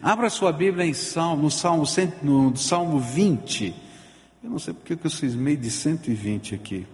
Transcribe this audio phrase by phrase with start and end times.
[0.00, 1.84] Abra sua Bíblia em Salmo, no Salmo,
[2.22, 3.74] no Salmo 20.
[4.44, 6.86] Eu não sei porque eu cismei de 120 aqui,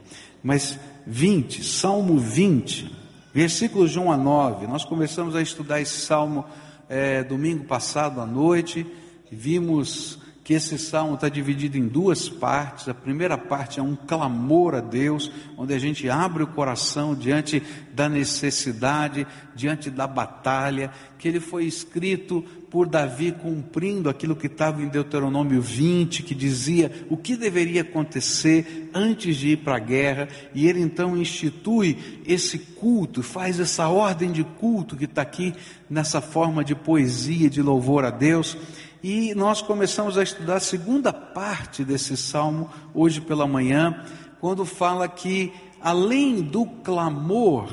[0.43, 2.91] mas 20, Salmo 20,
[3.35, 4.67] versículos de 1 a 9.
[4.67, 6.47] Nós começamos a estudar esse salmo
[6.89, 8.87] é, domingo passado à noite,
[9.31, 12.87] vimos que esse salmo está dividido em duas partes.
[12.87, 17.63] A primeira parte é um clamor a Deus, onde a gente abre o coração diante
[17.95, 22.45] da necessidade, diante da batalha, que ele foi escrito
[22.75, 28.91] por Davi cumprindo aquilo que estava em Deuteronômio 20, que dizia o que deveria acontecer
[28.93, 34.33] antes de ir para a guerra, e ele então institui esse culto, faz essa ordem
[34.33, 35.55] de culto que está aqui
[35.89, 38.59] nessa forma de poesia, de louvor a Deus.
[39.01, 44.05] E nós começamos a estudar a segunda parte desse salmo hoje pela manhã,
[44.41, 47.73] quando fala que além do clamor,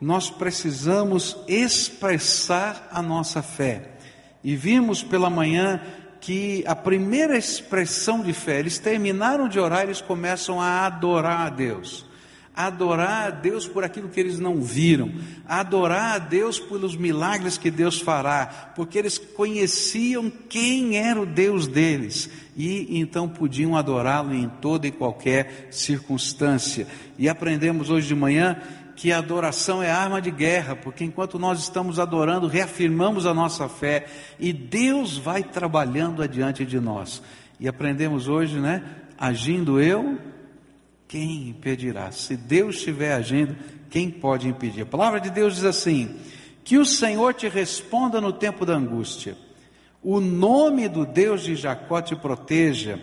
[0.00, 3.97] nós precisamos expressar a nossa fé.
[4.42, 5.80] E vimos pela manhã
[6.20, 11.50] que a primeira expressão de fé, eles terminaram de orar, eles começam a adorar a
[11.50, 12.06] Deus.
[12.54, 15.12] Adorar a Deus por aquilo que eles não viram,
[15.46, 21.68] adorar a Deus pelos milagres que Deus fará, porque eles conheciam quem era o Deus
[21.68, 22.28] deles.
[22.56, 26.88] E então podiam adorá-lo em toda e qualquer circunstância.
[27.16, 28.60] E aprendemos hoje de manhã
[28.98, 33.68] que a adoração é arma de guerra, porque enquanto nós estamos adorando, reafirmamos a nossa
[33.68, 34.06] fé
[34.40, 37.22] e Deus vai trabalhando adiante de nós.
[37.60, 38.82] E aprendemos hoje, né?
[39.16, 40.18] Agindo eu,
[41.06, 42.10] quem impedirá?
[42.10, 43.54] Se Deus estiver agindo,
[43.88, 44.82] quem pode impedir?
[44.82, 46.16] A palavra de Deus diz assim:
[46.64, 49.36] que o Senhor te responda no tempo da angústia,
[50.02, 52.98] o nome do Deus de Jacó te proteja,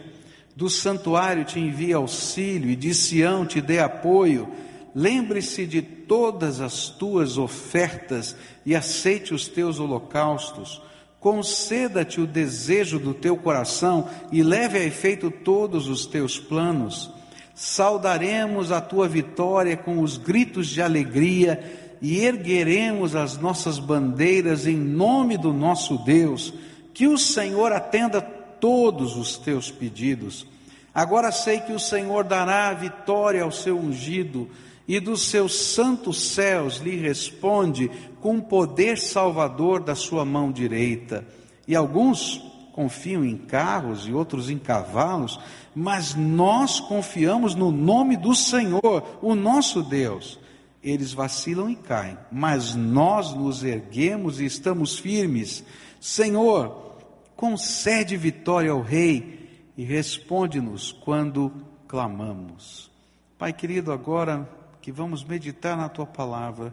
[0.58, 4.52] do santuário te envie auxílio e de Sião te dê apoio.
[4.96, 10.82] Lembre-se de todas as tuas ofertas e aceite os teus holocaustos.
[11.20, 17.14] Conceda-te o desejo do teu coração e leve a efeito todos os teus planos
[17.56, 24.76] saudaremos a tua vitória com os gritos de alegria e ergueremos as nossas bandeiras em
[24.76, 26.54] nome do nosso Deus.
[26.94, 30.46] Que o Senhor atenda todos os teus pedidos.
[30.94, 34.50] Agora sei que o Senhor dará a vitória ao seu ungido
[34.88, 37.90] e dos seus santos céus lhe responde
[38.22, 41.26] com poder salvador da sua mão direita.
[41.68, 42.42] E alguns
[42.72, 45.40] confiam em carros e outros em cavalos,
[45.74, 50.40] mas nós confiamos no nome do Senhor, o nosso Deus.
[50.84, 55.64] Eles vacilam e caem, mas nós nos erguemos e estamos firmes.
[56.00, 56.96] Senhor,
[57.36, 61.52] concede vitória ao Rei e responde-nos quando
[61.88, 62.92] clamamos.
[63.38, 64.48] Pai querido, agora
[64.86, 66.72] que vamos meditar na tua palavra,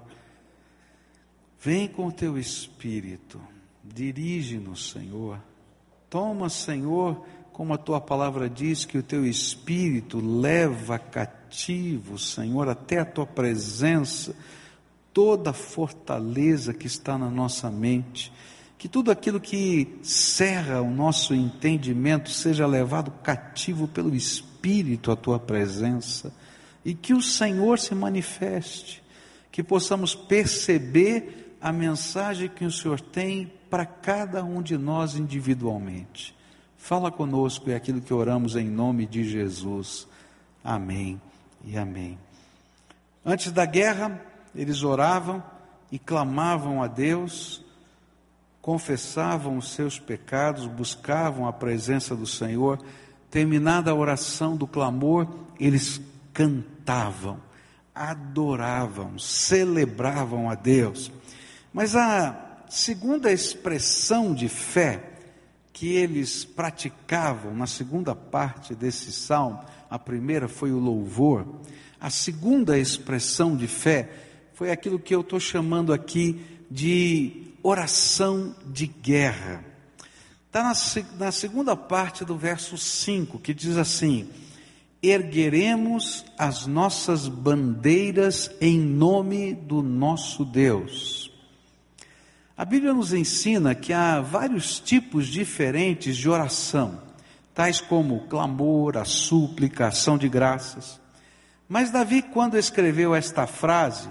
[1.58, 3.40] vem com o teu espírito,
[3.82, 5.40] dirige-nos, Senhor.
[6.10, 7.24] Toma, Senhor,
[7.54, 13.24] como a tua palavra diz, que o teu espírito leva cativo, Senhor, até a tua
[13.24, 14.36] presença,
[15.10, 18.30] toda a fortaleza que está na nossa mente,
[18.76, 25.38] que tudo aquilo que cerra o nosso entendimento seja levado cativo pelo Espírito à tua
[25.38, 26.30] presença,
[26.84, 29.02] e que o Senhor se manifeste,
[29.50, 36.34] que possamos perceber a mensagem que o Senhor tem para cada um de nós individualmente.
[36.76, 40.08] Fala conosco é aquilo que oramos em nome de Jesus.
[40.64, 41.20] Amém
[41.64, 42.18] e amém.
[43.24, 44.20] Antes da guerra,
[44.52, 45.42] eles oravam
[45.92, 47.64] e clamavam a Deus,
[48.60, 52.80] confessavam os seus pecados, buscavam a presença do Senhor.
[53.30, 55.28] Terminada a oração do clamor,
[55.60, 56.00] eles
[56.32, 56.71] cantavam,
[57.94, 61.10] adoravam, celebravam a Deus.
[61.72, 65.10] Mas a segunda expressão de fé
[65.72, 69.60] que eles praticavam na segunda parte desse salmo,
[69.90, 71.46] a primeira foi o louvor,
[72.00, 74.10] a segunda expressão de fé
[74.54, 79.64] foi aquilo que eu estou chamando aqui de oração de guerra.
[80.46, 80.72] Está na,
[81.26, 84.28] na segunda parte do verso 5, que diz assim:
[85.02, 91.28] Ergueremos as nossas bandeiras em nome do nosso Deus.
[92.56, 97.00] A Bíblia nos ensina que há vários tipos diferentes de oração,
[97.52, 101.00] tais como clamor, a súplica, a ação de graças.
[101.68, 104.08] Mas Davi, quando escreveu esta frase,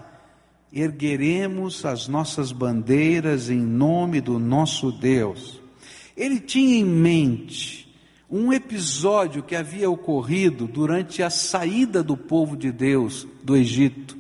[0.73, 5.61] ergueremos as nossas bandeiras em nome do nosso Deus,
[6.17, 7.90] ele tinha em mente
[8.31, 14.17] um episódio que havia ocorrido durante a saída do povo de Deus do Egito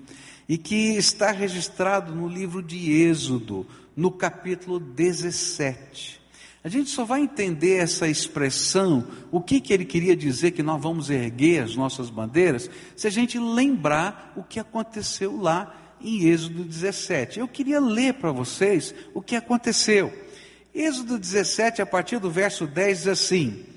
[0.49, 3.65] e que está registrado no livro de Êxodo,
[3.95, 6.19] no capítulo 17.
[6.61, 10.81] A gente só vai entender essa expressão, o que, que ele queria dizer que nós
[10.81, 16.65] vamos erguer as nossas bandeiras, se a gente lembrar o que aconteceu lá em Êxodo
[16.65, 17.39] 17.
[17.39, 20.11] Eu queria ler para vocês o que aconteceu.
[20.75, 23.70] Êxodo 17, a partir do verso 10, diz assim: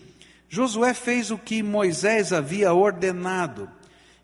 [0.54, 3.68] Josué fez o que Moisés havia ordenado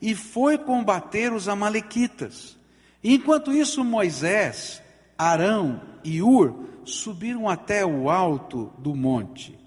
[0.01, 2.57] e foi combater os Amalequitas.
[3.03, 4.81] Enquanto isso, Moisés,
[5.19, 9.59] Arão e Ur subiram até o alto do monte.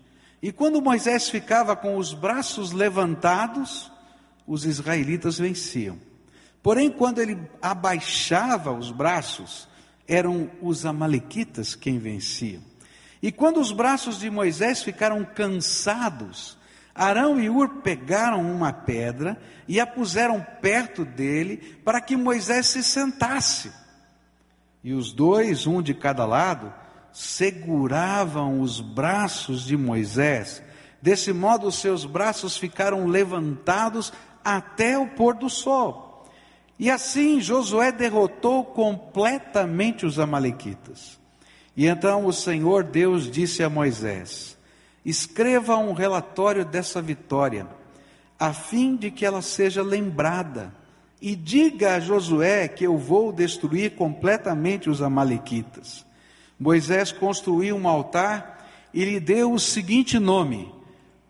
[0.41, 3.91] E quando Moisés ficava com os braços levantados,
[4.47, 5.97] os israelitas venciam.
[6.61, 9.67] Porém, quando ele abaixava os braços,
[10.07, 12.61] eram os amalequitas quem venciam.
[13.23, 16.57] E quando os braços de Moisés ficaram cansados,
[16.93, 22.83] Arão e Ur pegaram uma pedra e a puseram perto dele para que Moisés se
[22.83, 23.71] sentasse.
[24.83, 26.73] E os dois, um de cada lado,
[27.13, 30.61] seguravam os braços de Moisés.
[31.01, 34.11] Desse modo, os seus braços ficaram levantados
[34.43, 36.27] até o pôr do sol.
[36.77, 41.22] E assim Josué derrotou completamente os Amalequitas.
[41.75, 44.57] E então o Senhor Deus disse a Moisés:
[45.03, 47.67] Escreva um relatório dessa vitória,
[48.39, 50.73] a fim de que ela seja lembrada,
[51.21, 56.05] e diga a Josué que eu vou destruir completamente os Amalequitas.
[56.59, 60.71] Moisés construiu um altar e lhe deu o seguinte nome: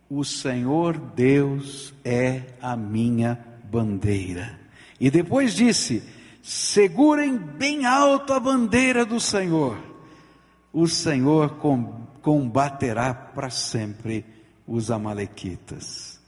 [0.10, 4.60] O Senhor Deus é a minha bandeira.
[5.00, 6.04] E depois disse:
[6.42, 9.93] Segurem bem alto a bandeira do Senhor.
[10.74, 11.58] O Senhor
[12.22, 14.26] combaterá para sempre
[14.68, 16.20] os Amalequitas.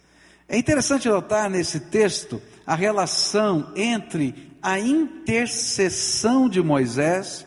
[0.48, 7.46] É interessante notar nesse texto a relação entre a intercessão de Moisés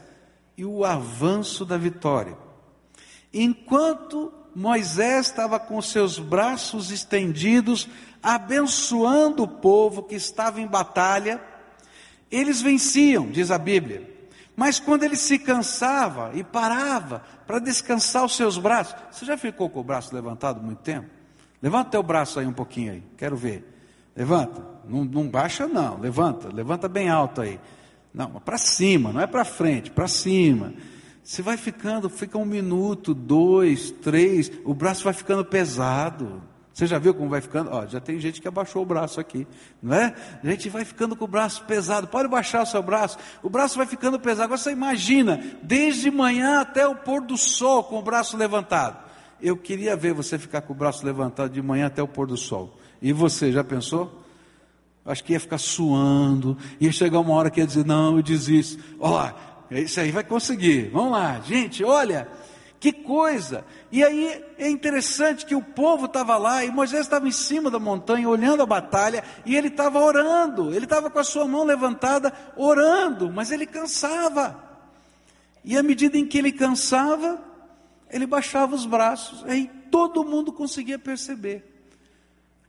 [0.56, 2.36] e o avanço da vitória.
[3.32, 7.88] Enquanto Moisés estava com seus braços estendidos,
[8.20, 11.40] abençoando o povo que estava em batalha,
[12.28, 14.17] eles venciam, diz a Bíblia.
[14.58, 19.70] Mas quando ele se cansava e parava para descansar os seus braços, você já ficou
[19.70, 21.06] com o braço levantado muito tempo?
[21.62, 23.72] Levanta teu braço aí um pouquinho aí, quero ver.
[24.16, 27.60] Levanta, não, não baixa não, levanta, levanta bem alto aí.
[28.12, 30.74] Não, para cima, não é para frente, para cima.
[31.22, 36.42] Você vai ficando, fica um minuto, dois, três, o braço vai ficando pesado.
[36.78, 37.70] Você já viu como vai ficando?
[37.72, 39.48] Ó, já tem gente que abaixou o braço aqui,
[39.82, 40.14] não é?
[40.44, 42.06] A gente vai ficando com o braço pesado.
[42.06, 43.18] Pode baixar o seu braço.
[43.42, 44.44] O braço vai ficando pesado.
[44.44, 48.96] Agora você imagina, desde manhã até o pôr do sol com o braço levantado.
[49.42, 52.36] Eu queria ver você ficar com o braço levantado de manhã até o pôr do
[52.36, 52.78] sol.
[53.02, 54.22] E você já pensou?
[55.04, 58.80] Acho que ia ficar suando, ia chegar uma hora que ia dizer, não, eu desisto.
[59.00, 59.28] Ó,
[59.72, 60.90] isso aí vai conseguir.
[60.92, 62.28] Vamos lá, gente, olha,
[62.80, 63.64] que coisa!
[63.90, 67.78] E aí é interessante que o povo estava lá e Moisés estava em cima da
[67.78, 72.32] montanha olhando a batalha e ele estava orando, ele estava com a sua mão levantada
[72.56, 74.64] orando, mas ele cansava.
[75.64, 77.42] E à medida em que ele cansava,
[78.10, 81.64] ele baixava os braços, aí todo mundo conseguia perceber.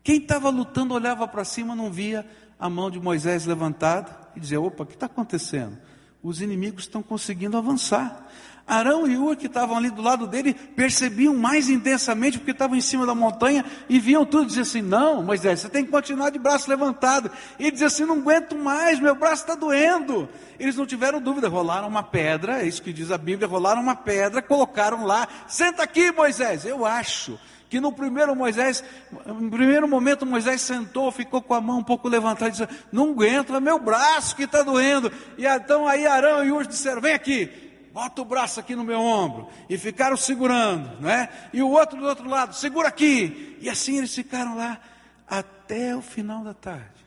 [0.04, 2.26] Quem estava lutando olhava para cima, não via
[2.60, 5.78] a mão de Moisés levantada e dizia: opa, o que está acontecendo?
[6.22, 8.28] Os inimigos estão conseguindo avançar.
[8.70, 12.82] Arão e Ur, que estavam ali do lado dele, percebiam mais intensamente, porque estavam em
[12.82, 16.38] cima da montanha e viam tudo, diziam assim: Não, Moisés, você tem que continuar de
[16.38, 17.32] braço levantado.
[17.58, 20.30] E dizia assim: Não aguento mais, meu braço está doendo.
[20.60, 23.96] Eles não tiveram dúvida, rolaram uma pedra, é isso que diz a Bíblia: rolaram uma
[23.96, 26.64] pedra, colocaram lá, senta aqui, Moisés.
[26.64, 27.40] Eu acho
[27.72, 28.84] que no primeiro Moisés,
[29.26, 33.56] no primeiro momento Moisés sentou, ficou com a mão um pouco levantada disse: Não aguento,
[33.56, 35.12] é meu braço que está doendo.
[35.40, 39.00] E então aí Arão e Ur disseram: Vem aqui bota o braço aqui no meu
[39.00, 41.30] ombro, e ficaram segurando, né?
[41.54, 43.58] E o outro do outro lado, segura aqui.
[43.62, 44.80] E assim eles ficaram lá
[45.28, 47.00] até o final da tarde.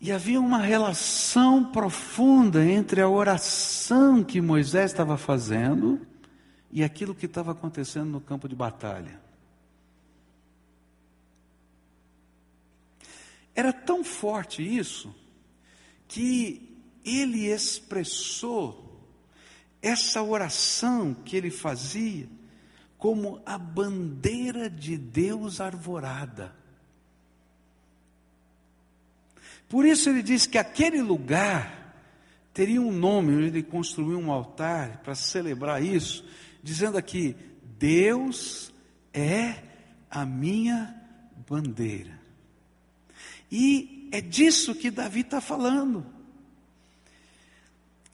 [0.00, 6.06] E havia uma relação profunda entre a oração que Moisés estava fazendo
[6.70, 9.18] e aquilo que estava acontecendo no campo de batalha.
[13.54, 15.14] Era tão forte isso
[16.06, 16.75] que
[17.06, 19.06] ele expressou
[19.80, 22.28] essa oração que ele fazia
[22.98, 26.54] como a bandeira de Deus arvorada.
[29.68, 31.94] Por isso ele diz que aquele lugar
[32.52, 36.24] teria um nome, ele construiu um altar para celebrar isso,
[36.62, 37.36] dizendo aqui:
[37.78, 38.72] Deus
[39.12, 39.62] é
[40.10, 40.94] a minha
[41.48, 42.18] bandeira.
[43.50, 46.15] E é disso que Davi está falando.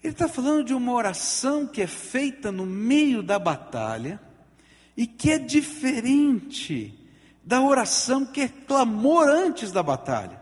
[0.02, 4.21] Ele está falando de uma oração que é feita no meio da batalha
[4.97, 6.99] e que é diferente
[7.44, 10.40] da oração que é clamor antes da batalha.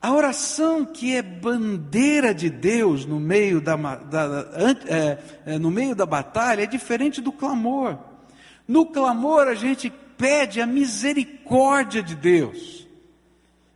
[0.00, 4.46] A oração que é bandeira de Deus no meio da, da
[4.86, 7.98] é, é, no meio da batalha é diferente do clamor.
[8.66, 12.86] No clamor a gente pede a misericórdia de Deus,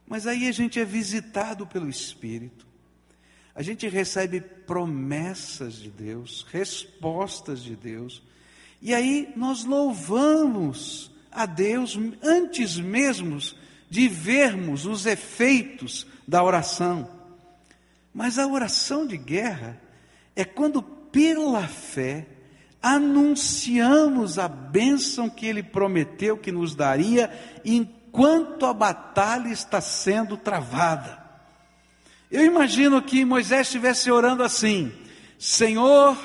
[0.07, 2.67] mas aí a gente é visitado pelo Espírito,
[3.55, 8.23] a gente recebe promessas de Deus, respostas de Deus,
[8.81, 13.39] e aí nós louvamos a Deus antes mesmo
[13.89, 17.09] de vermos os efeitos da oração.
[18.13, 19.81] Mas a oração de guerra
[20.35, 22.27] é quando, pela fé,
[22.83, 27.31] anunciamos a bênção que ele prometeu que nos daria
[27.65, 31.22] enquanto a batalha está sendo travada.
[32.33, 34.91] Eu imagino que Moisés estivesse orando assim:
[35.39, 36.17] Senhor,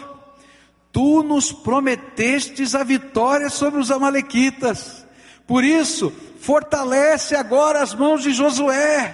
[0.89, 5.05] tu nos prometestes a vitória sobre os Amalequitas,
[5.45, 9.13] por isso, fortalece agora as mãos de Josué,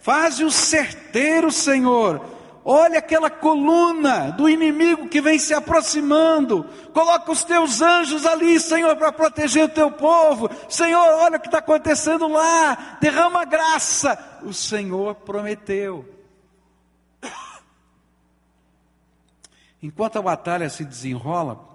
[0.00, 2.22] faze-o certeiro, Senhor,
[2.70, 6.66] Olha aquela coluna do inimigo que vem se aproximando.
[6.92, 10.50] Coloca os teus anjos ali, Senhor, para proteger o teu povo.
[10.68, 12.98] Senhor, olha o que está acontecendo lá.
[13.00, 14.18] Derrama graça.
[14.42, 16.17] O Senhor prometeu.
[19.82, 21.68] Enquanto a batalha se desenrola,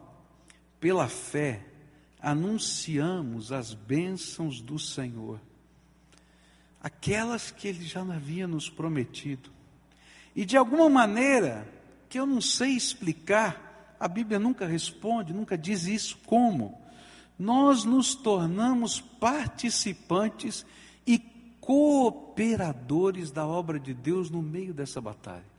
[0.80, 1.62] pela fé,
[2.22, 5.40] anunciamos as bênçãos do Senhor,
[6.82, 9.50] aquelas que Ele já havia nos prometido.
[10.36, 11.68] E de alguma maneira,
[12.10, 16.78] que eu não sei explicar, a Bíblia nunca responde, nunca diz isso como,
[17.40, 20.66] nós nos tornamos participantes
[21.08, 21.20] e
[21.62, 25.53] cooperadores da obra de Deus no meio dessa batalha.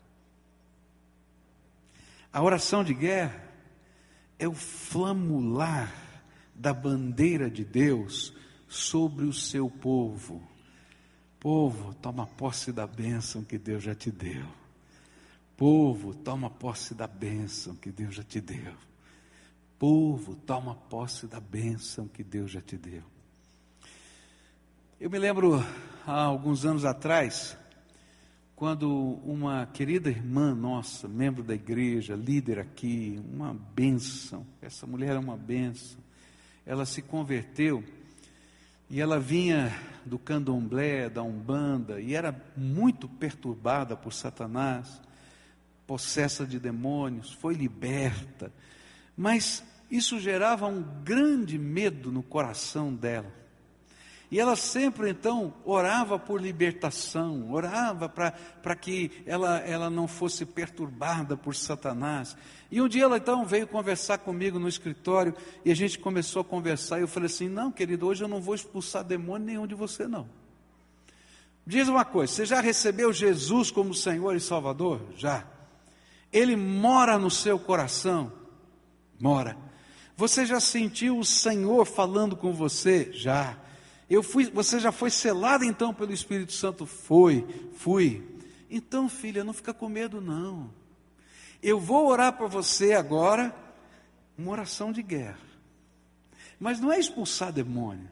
[2.35, 3.49] A oração de guerra
[4.41, 5.95] é o flamular
[6.53, 8.35] da bandeira de Deus
[8.67, 10.43] sobre o seu povo.
[11.39, 14.49] Povo, toma posse da bênção que Deus já te deu.
[15.57, 18.75] Povo, toma posse da bênção que Deus já te deu.
[19.79, 23.05] Povo, toma posse da bênção que Deus já te deu.
[24.99, 25.65] Eu me lembro
[26.05, 27.57] há alguns anos atrás,
[28.57, 28.89] quando
[29.25, 35.37] uma querida irmã nossa, membro da igreja, líder aqui, uma bênção, essa mulher é uma
[35.37, 35.99] bênção,
[36.65, 37.83] ela se converteu
[38.89, 39.75] e ela vinha
[40.07, 45.01] do candomblé, da umbanda, e era muito perturbada por Satanás
[45.87, 48.53] possessa de demônios, foi liberta,
[49.17, 53.44] mas isso gerava um grande medo no coração dela.
[54.35, 61.37] E ela sempre então orava por libertação, orava para que ela, ela não fosse perturbada
[61.37, 62.37] por Satanás.
[62.69, 66.45] E um dia ela então veio conversar comigo no escritório e a gente começou a
[66.45, 66.99] conversar.
[66.99, 70.09] E eu falei assim: Não, querido, hoje eu não vou expulsar demônio nenhum de você,
[70.09, 70.29] não.
[71.65, 75.01] Diz uma coisa: você já recebeu Jesus como Senhor e Salvador?
[75.17, 75.47] Já.
[76.33, 78.33] Ele mora no seu coração?
[79.17, 79.57] Mora.
[80.17, 83.13] Você já sentiu o Senhor falando com você?
[83.13, 83.63] Já.
[84.09, 86.85] Eu fui, você já foi selado então pelo Espírito Santo?
[86.85, 87.47] Foi,
[87.77, 88.23] fui.
[88.71, 90.71] Então, filha, não fica com medo não.
[91.63, 93.55] Eu vou orar para você agora,
[94.37, 95.39] uma oração de guerra.
[96.61, 98.09] Mas não é expulsar demônio,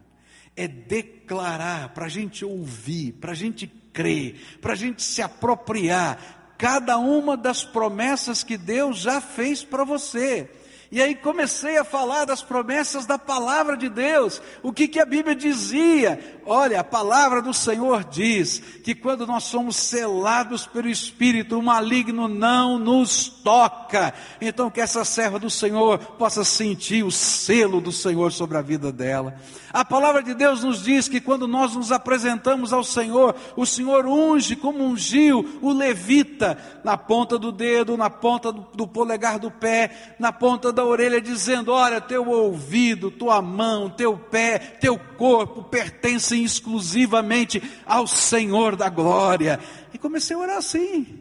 [0.56, 6.54] é declarar para a gente ouvir, para a gente crer, para a gente se apropriar
[6.56, 10.48] cada uma das promessas que Deus já fez para você.
[10.92, 14.42] E aí comecei a falar das promessas da palavra de Deus.
[14.62, 16.20] O que, que a Bíblia dizia?
[16.44, 22.28] Olha, a palavra do Senhor diz que quando nós somos selados pelo Espírito, o maligno
[22.28, 24.12] não nos toca.
[24.38, 28.92] Então que essa serva do Senhor possa sentir o selo do Senhor sobre a vida
[28.92, 29.34] dela.
[29.72, 34.04] A palavra de Deus nos diz que quando nós nos apresentamos ao Senhor, o Senhor
[34.04, 39.50] unge como ungiu o levita na ponta do dedo, na ponta do, do polegar do
[39.50, 45.62] pé, na ponta da orelha, dizendo: Olha, teu ouvido, tua mão, teu pé, teu corpo
[45.64, 49.58] pertencem exclusivamente ao Senhor da glória.
[49.92, 51.20] E comecei a orar assim.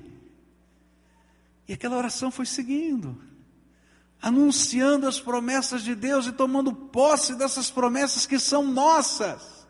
[1.68, 3.32] E aquela oração foi seguindo
[4.22, 9.68] anunciando as promessas de Deus e tomando posse dessas promessas que são nossas.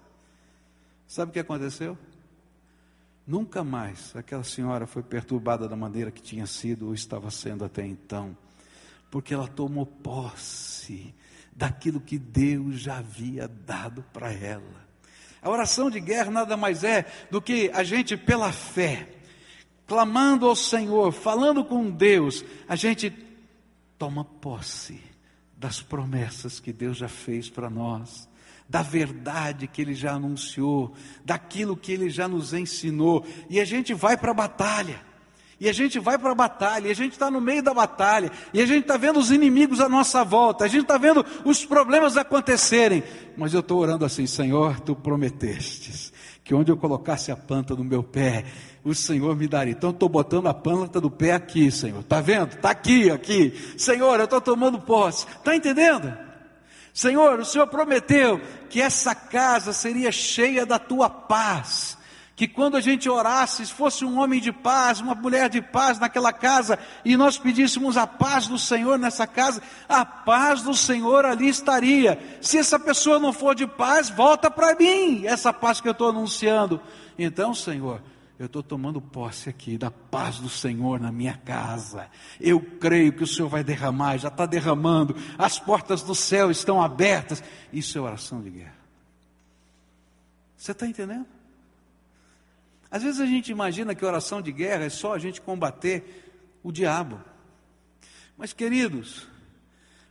[1.08, 1.98] Sabe o que aconteceu?
[3.26, 7.86] Nunca mais aquela senhora foi perturbada da maneira que tinha sido ou estava sendo até
[7.86, 8.36] então,
[9.12, 11.14] porque ela tomou posse
[11.54, 14.90] daquilo que Deus já havia dado para ela.
[15.42, 19.10] A oração de guerra nada mais é do que a gente, pela fé,
[19.86, 23.14] clamando ao Senhor, falando com Deus, a gente
[23.98, 25.02] toma posse
[25.58, 28.30] das promessas que Deus já fez para nós,
[28.70, 33.94] da verdade que Ele já anunciou, daquilo que Ele já nos ensinou, e a gente
[33.94, 35.11] vai para a batalha.
[35.62, 38.32] E a gente vai para a batalha, e a gente está no meio da batalha,
[38.52, 41.64] e a gente está vendo os inimigos à nossa volta, a gente está vendo os
[41.64, 43.04] problemas acontecerem.
[43.38, 46.12] Mas eu estou orando assim, Senhor, tu prometestes
[46.44, 48.44] que onde eu colocasse a planta do meu pé,
[48.84, 49.74] o Senhor me daria.
[49.74, 52.00] Então estou botando a planta do pé aqui, Senhor.
[52.00, 52.56] Está vendo?
[52.56, 53.54] Está aqui, aqui.
[53.78, 55.28] Senhor, eu estou tomando posse.
[55.28, 56.12] Está entendendo?
[56.92, 62.01] Senhor, o Senhor prometeu que essa casa seria cheia da tua paz
[62.42, 66.00] que quando a gente orasse, se fosse um homem de paz, uma mulher de paz
[66.00, 71.24] naquela casa, e nós pedíssemos a paz do Senhor nessa casa, a paz do Senhor
[71.24, 72.20] ali estaria.
[72.42, 76.10] Se essa pessoa não for de paz, volta para mim, essa paz que eu estou
[76.10, 76.82] anunciando.
[77.16, 78.02] Então, Senhor,
[78.40, 82.10] eu estou tomando posse aqui da paz do Senhor na minha casa.
[82.40, 86.82] Eu creio que o Senhor vai derramar, já está derramando, as portas do céu estão
[86.82, 87.44] abertas.
[87.72, 88.82] Isso é oração de guerra.
[90.58, 91.41] Você está entendendo?
[92.92, 96.04] Às vezes a gente imagina que oração de guerra é só a gente combater
[96.62, 97.22] o diabo.
[98.38, 99.28] Mas, queridos,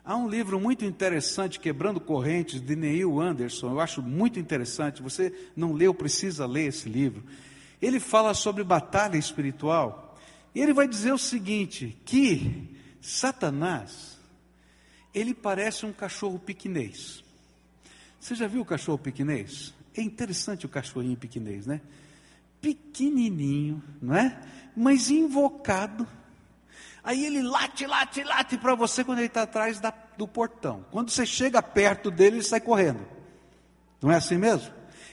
[0.03, 5.03] há um livro muito interessante, Quebrando Correntes, de Neil Anderson, eu acho muito interessante.
[5.03, 7.23] Você não leu, precisa ler esse livro.
[7.83, 10.19] Ele fala sobre batalha espiritual.
[10.55, 12.67] E ele vai dizer o seguinte: que
[13.01, 14.19] Satanás,
[15.13, 17.23] ele parece um cachorro piquinês.
[18.19, 19.75] Você já viu o cachorro piquinês?
[19.95, 21.81] É interessante o cachorrinho piquinês, né?
[22.61, 24.41] Pequenininho, não é?
[24.77, 26.07] Mas invocado.
[27.03, 30.85] Aí ele late, late, late para você quando ele está atrás da, do portão.
[30.91, 33.01] Quando você chega perto dele, ele sai correndo.
[34.03, 34.73] Não é assim mesmo?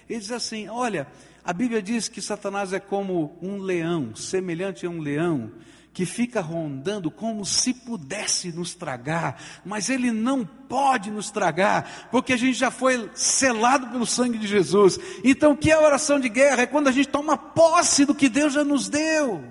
[0.10, 1.08] Ele diz assim: Olha,
[1.44, 5.51] a Bíblia diz que Satanás é como um leão, semelhante a um leão,
[5.98, 12.34] que fica rondando como se pudesse nos tragar, mas ele não pode nos tragar, porque
[12.34, 15.00] a gente já foi selado pelo sangue de Jesus.
[15.24, 16.62] Então, o que é oração de guerra?
[16.62, 19.44] É quando a gente toma posse do que Deus já nos deu.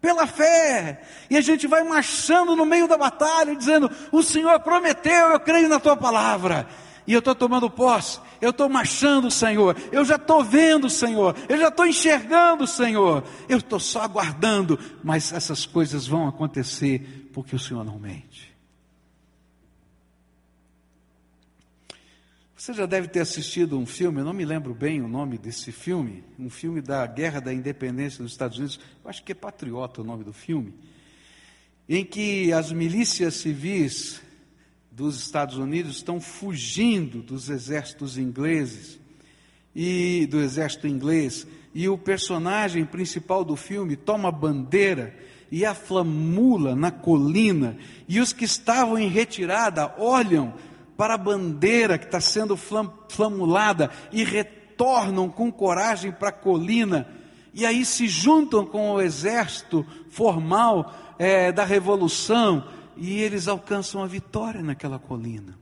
[0.00, 5.28] Pela fé, e a gente vai marchando no meio da batalha, dizendo: O Senhor prometeu,
[5.28, 6.66] eu creio na tua palavra,
[7.06, 11.58] e eu estou tomando posse, eu estou marchando, Senhor, eu já estou vendo, Senhor, eu
[11.58, 17.58] já estou enxergando, Senhor, eu estou só aguardando, mas essas coisas vão acontecer porque o
[17.58, 18.54] Senhor não mente.
[22.64, 25.70] Você já deve ter assistido um filme, eu não me lembro bem o nome desse
[25.70, 30.00] filme, um filme da Guerra da Independência dos Estados Unidos, eu acho que é Patriota
[30.00, 30.72] o nome do filme,
[31.86, 34.23] em que as milícias civis
[34.94, 39.00] dos Estados Unidos estão fugindo dos exércitos ingleses
[39.74, 41.44] e do exército inglês.
[41.74, 45.12] E o personagem principal do filme toma bandeira
[45.50, 47.76] e a flamula na colina.
[48.06, 50.54] E os que estavam em retirada olham
[50.96, 57.08] para a bandeira que está sendo flam, flamulada e retornam com coragem para a colina.
[57.52, 62.64] E aí se juntam com o exército formal é, da revolução
[62.96, 65.58] e eles alcançam a vitória naquela colina.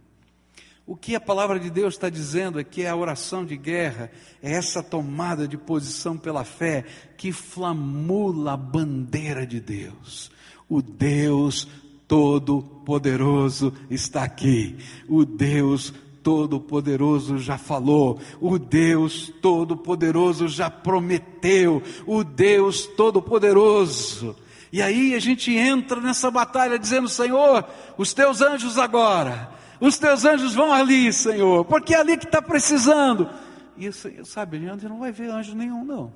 [0.87, 4.11] O que a palavra de Deus está dizendo é que a oração de guerra
[4.42, 6.85] é essa tomada de posição pela fé
[7.16, 10.31] que flamula a bandeira de Deus.
[10.68, 11.68] O Deus
[12.09, 14.77] Todo-Poderoso está aqui.
[15.09, 24.37] O Deus Todo-Poderoso já falou, o Deus Todo-Poderoso já prometeu, o Deus Todo-Poderoso
[24.73, 30.25] e aí a gente entra nessa batalha dizendo: Senhor, os teus anjos agora, os teus
[30.25, 33.29] anjos vão ali, Senhor, porque é ali que está precisando.
[33.77, 36.13] E isso, sabe, gente não vai ver anjo nenhum, não.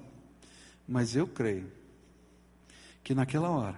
[0.88, 1.70] Mas eu creio
[3.04, 3.76] que naquela hora,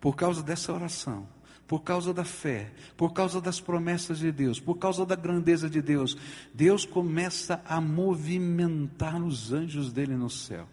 [0.00, 1.28] por causa dessa oração,
[1.68, 5.80] por causa da fé, por causa das promessas de Deus, por causa da grandeza de
[5.80, 6.16] Deus,
[6.52, 10.68] Deus começa a movimentar os anjos dele no céu.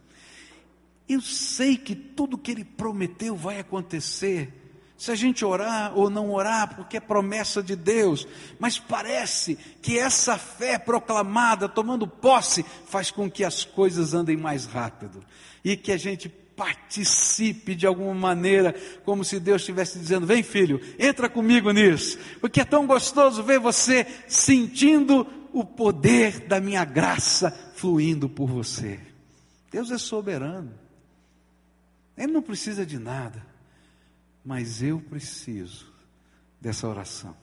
[1.09, 4.53] Eu sei que tudo que ele prometeu vai acontecer.
[4.95, 8.27] Se a gente orar ou não orar, porque é promessa de Deus,
[8.59, 14.65] mas parece que essa fé proclamada, tomando posse, faz com que as coisas andem mais
[14.65, 15.25] rápido
[15.63, 20.79] e que a gente participe de alguma maneira, como se Deus estivesse dizendo: Vem, filho,
[20.99, 27.49] entra comigo nisso, porque é tão gostoso ver você sentindo o poder da minha graça
[27.75, 28.99] fluindo por você.
[29.71, 30.88] Deus é soberano.
[32.19, 33.43] Ele não precisa de nada,
[34.43, 35.91] mas eu preciso
[36.59, 37.35] dessa oração.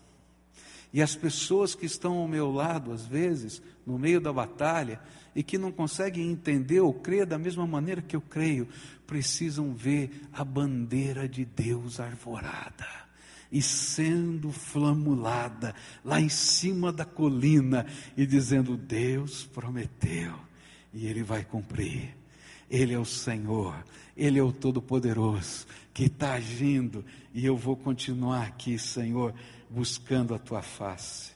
[0.93, 5.01] E as pessoas que estão ao meu lado, às vezes, no meio da batalha,
[5.35, 8.69] e que não conseguem entender ou crer da mesma maneira que eu creio,
[9.07, 13.07] precisam ver a bandeira de Deus arvorada
[13.51, 17.87] e sendo flamulada lá em cima da colina
[18.17, 20.35] e dizendo: Deus prometeu
[20.93, 22.15] e Ele vai cumprir.
[22.71, 23.85] Ele é o Senhor,
[24.17, 29.33] Ele é o Todo-Poderoso que está agindo e eu vou continuar aqui, Senhor,
[29.71, 31.35] buscando a tua face.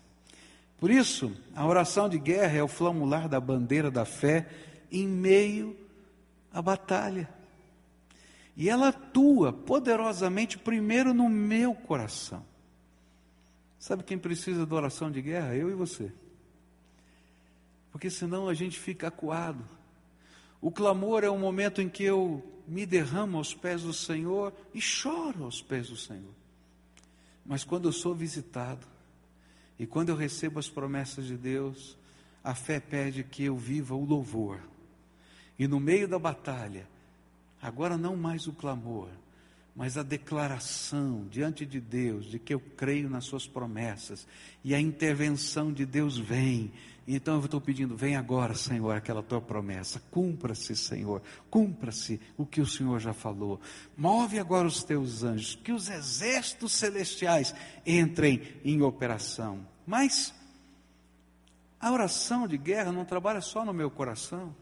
[0.79, 4.49] Por isso, a oração de guerra é o flamular da bandeira da fé
[4.91, 5.77] em meio
[6.53, 7.29] à batalha.
[8.57, 12.45] E ela atua poderosamente primeiro no meu coração.
[13.79, 15.55] Sabe quem precisa de oração de guerra?
[15.55, 16.13] Eu e você.
[17.91, 19.65] Porque senão a gente fica acuado.
[20.61, 24.81] O clamor é um momento em que eu me derramo aos pés do Senhor e
[24.81, 26.35] choro aos pés do Senhor.
[27.45, 28.87] Mas quando eu sou visitado
[29.79, 31.97] e quando eu recebo as promessas de Deus,
[32.45, 34.61] a fé pede que eu viva o louvor.
[35.59, 36.87] E no meio da batalha,
[37.61, 39.09] agora não mais o clamor,
[39.75, 44.27] mas a declaração diante de Deus de que eu creio nas Suas promessas
[44.63, 46.73] e a intervenção de Deus vem.
[47.13, 51.21] Então eu estou pedindo, vem agora, Senhor, aquela tua promessa, cumpra-se, Senhor,
[51.51, 53.61] cumpra-se o que o Senhor já falou.
[53.97, 57.53] Move agora os teus anjos, que os exércitos celestiais
[57.85, 59.67] entrem em operação.
[59.85, 60.33] Mas
[61.81, 64.55] a oração de guerra não trabalha só no meu coração.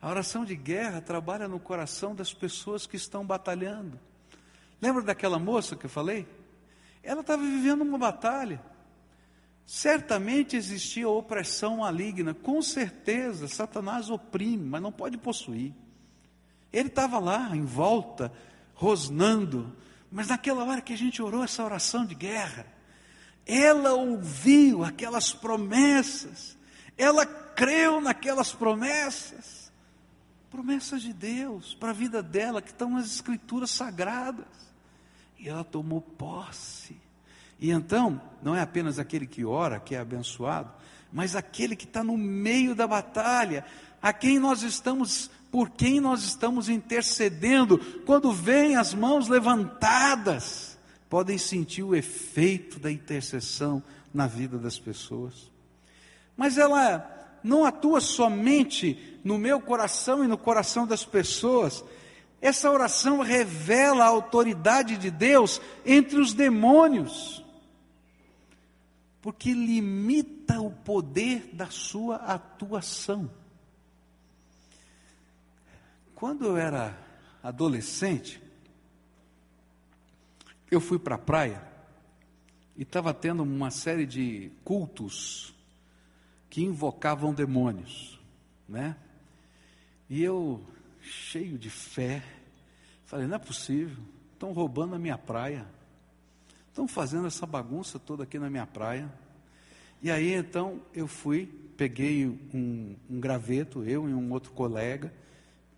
[0.00, 4.00] A oração de guerra trabalha no coração das pessoas que estão batalhando.
[4.80, 6.26] Lembra daquela moça que eu falei?
[7.02, 8.62] Ela estava vivendo uma batalha.
[9.66, 15.72] Certamente existia opressão maligna, com certeza, Satanás oprime, mas não pode possuir.
[16.72, 18.32] Ele estava lá, em volta,
[18.74, 19.74] rosnando,
[20.10, 22.66] mas naquela hora que a gente orou essa oração de guerra,
[23.46, 26.58] ela ouviu aquelas promessas,
[26.96, 29.72] ela creu naquelas promessas,
[30.50, 34.46] promessas de Deus para a vida dela, que estão nas escrituras sagradas.
[35.38, 36.96] E ela tomou posse.
[37.64, 40.70] E então, não é apenas aquele que ora, que é abençoado,
[41.10, 43.64] mas aquele que está no meio da batalha,
[44.02, 50.76] a quem nós estamos, por quem nós estamos intercedendo, quando vem as mãos levantadas,
[51.08, 55.50] podem sentir o efeito da intercessão na vida das pessoas.
[56.36, 61.82] Mas ela não atua somente no meu coração e no coração das pessoas.
[62.42, 67.42] Essa oração revela a autoridade de Deus entre os demônios,
[69.24, 73.30] porque limita o poder da sua atuação.
[76.14, 76.94] Quando eu era
[77.42, 78.38] adolescente,
[80.70, 81.66] eu fui para a praia
[82.76, 85.54] e estava tendo uma série de cultos
[86.50, 88.20] que invocavam demônios,
[88.68, 88.94] né?
[90.10, 90.62] E eu,
[91.00, 92.22] cheio de fé,
[93.06, 93.96] falei: não é possível,
[94.34, 95.66] estão roubando a minha praia,
[96.74, 99.08] estão fazendo essa bagunça toda aqui na minha praia.
[100.02, 105.14] E aí então eu fui, peguei um, um graveto, eu e um outro colega,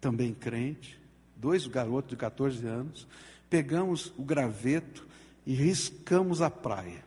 [0.00, 0.98] também crente,
[1.36, 3.06] dois garotos de 14 anos,
[3.50, 5.06] pegamos o graveto
[5.44, 7.04] e riscamos a praia.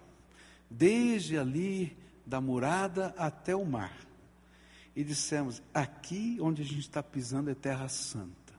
[0.69, 1.97] Desde ali
[2.27, 3.97] da murada até o mar.
[4.95, 8.53] E dissemos: aqui onde a gente está pisando é terra santa.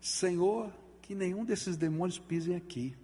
[0.00, 2.96] Senhor, que nenhum desses demônios pisem aqui.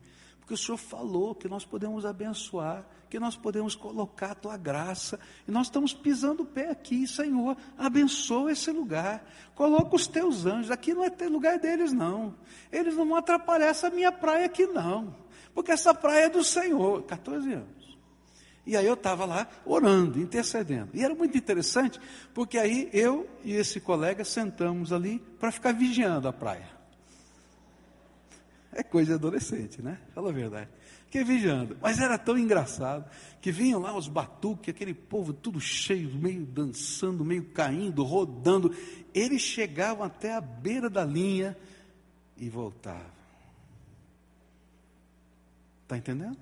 [0.42, 5.20] Porque o Senhor falou que nós podemos abençoar, que nós podemos colocar a tua graça,
[5.46, 9.24] e nós estamos pisando o pé aqui, Senhor, abençoa esse lugar,
[9.54, 12.34] coloca os teus anjos, aqui não é lugar deles não,
[12.72, 15.14] eles não vão atrapalhar essa minha praia aqui não,
[15.54, 17.98] porque essa praia é do Senhor, 14 anos.
[18.66, 20.90] E aí eu estava lá orando, intercedendo.
[20.92, 22.00] E era muito interessante,
[22.34, 26.81] porque aí eu e esse colega sentamos ali para ficar vigiando a praia.
[28.72, 29.98] É coisa de adolescente, né?
[30.14, 30.70] Fala a verdade.
[31.04, 31.76] Fiquei vigiando.
[31.80, 33.08] Mas era tão engraçado
[33.40, 38.74] que vinham lá os batuques, aquele povo tudo cheio, meio dançando, meio caindo, rodando.
[39.12, 41.56] Eles chegavam até a beira da linha
[42.36, 43.12] e voltavam.
[45.82, 46.38] Está entendendo?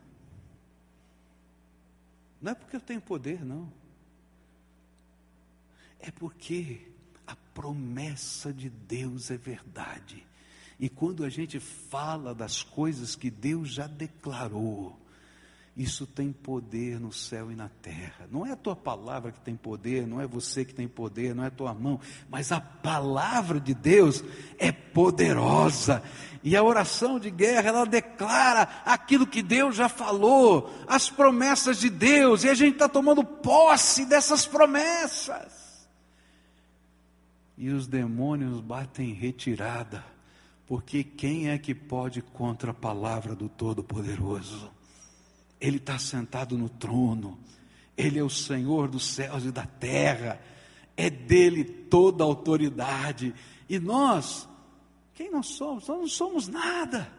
[2.40, 3.70] Não é porque eu tenho poder, não.
[5.98, 6.90] É porque
[7.26, 10.29] a promessa de Deus é verdade.
[10.80, 14.98] E quando a gente fala das coisas que Deus já declarou,
[15.76, 18.26] Isso tem poder no céu e na terra.
[18.30, 21.44] Não é a tua palavra que tem poder, não é você que tem poder, não
[21.44, 24.22] é a tua mão, mas a palavra de Deus
[24.58, 26.02] é poderosa.
[26.42, 31.88] E a oração de guerra, ela declara aquilo que Deus já falou, as promessas de
[31.88, 35.88] Deus, e a gente está tomando posse dessas promessas.
[37.56, 40.04] E os demônios batem retirada,
[40.70, 44.70] porque quem é que pode contra a palavra do Todo-Poderoso?
[45.60, 47.36] Ele está sentado no trono,
[47.96, 50.40] Ele é o Senhor dos céus e da terra,
[50.96, 53.34] é dele toda a autoridade,
[53.68, 54.48] e nós,
[55.12, 55.88] quem nós somos?
[55.88, 57.12] Nós não somos nada.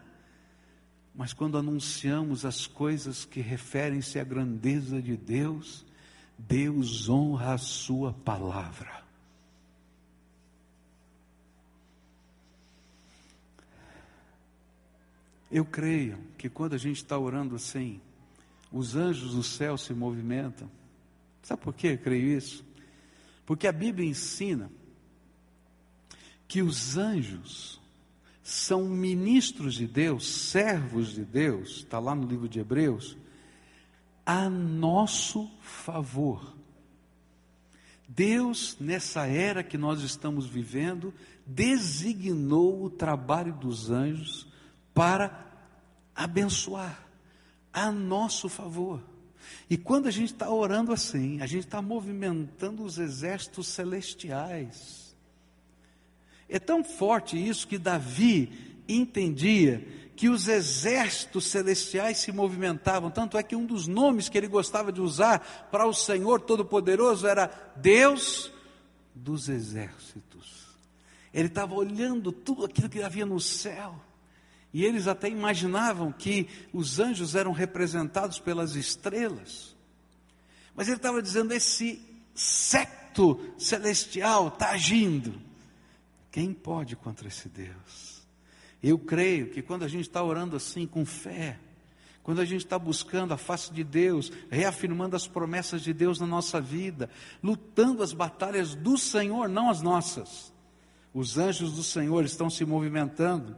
[1.13, 5.85] Mas quando anunciamos as coisas que referem-se à grandeza de Deus,
[6.37, 9.00] Deus honra a Sua palavra.
[15.51, 17.99] Eu creio que quando a gente está orando assim,
[18.71, 20.71] os anjos do céu se movimentam.
[21.43, 22.63] Sabe por que eu creio isso?
[23.45, 24.71] Porque a Bíblia ensina
[26.47, 27.81] que os anjos
[28.43, 33.17] são ministros de Deus, servos de Deus, está lá no livro de Hebreus,
[34.25, 36.55] a nosso favor.
[38.07, 41.13] Deus, nessa era que nós estamos vivendo,
[41.45, 44.50] designou o trabalho dos anjos
[44.93, 45.45] para
[46.15, 47.07] abençoar
[47.73, 49.01] a nosso favor.
[49.69, 55.15] E quando a gente está orando assim, a gente está movimentando os exércitos celestiais.
[56.47, 63.09] É tão forte isso que Davi entendia que os exércitos celestiais se movimentavam.
[63.09, 67.25] Tanto é que um dos nomes que ele gostava de usar para o Senhor Todo-Poderoso
[67.25, 68.51] era Deus
[69.15, 70.77] dos exércitos.
[71.33, 73.95] Ele estava olhando tudo aquilo que havia no céu.
[74.73, 79.75] E eles até imaginavam que os anjos eram representados pelas estrelas.
[80.75, 82.01] Mas ele estava dizendo: esse
[82.33, 85.41] secto celestial está agindo.
[86.31, 88.21] Quem pode contra esse Deus?
[88.81, 91.59] Eu creio que quando a gente está orando assim com fé,
[92.23, 96.25] quando a gente está buscando a face de Deus, reafirmando as promessas de Deus na
[96.25, 97.09] nossa vida,
[97.43, 100.53] lutando as batalhas do Senhor, não as nossas,
[101.13, 103.57] os anjos do Senhor estão se movimentando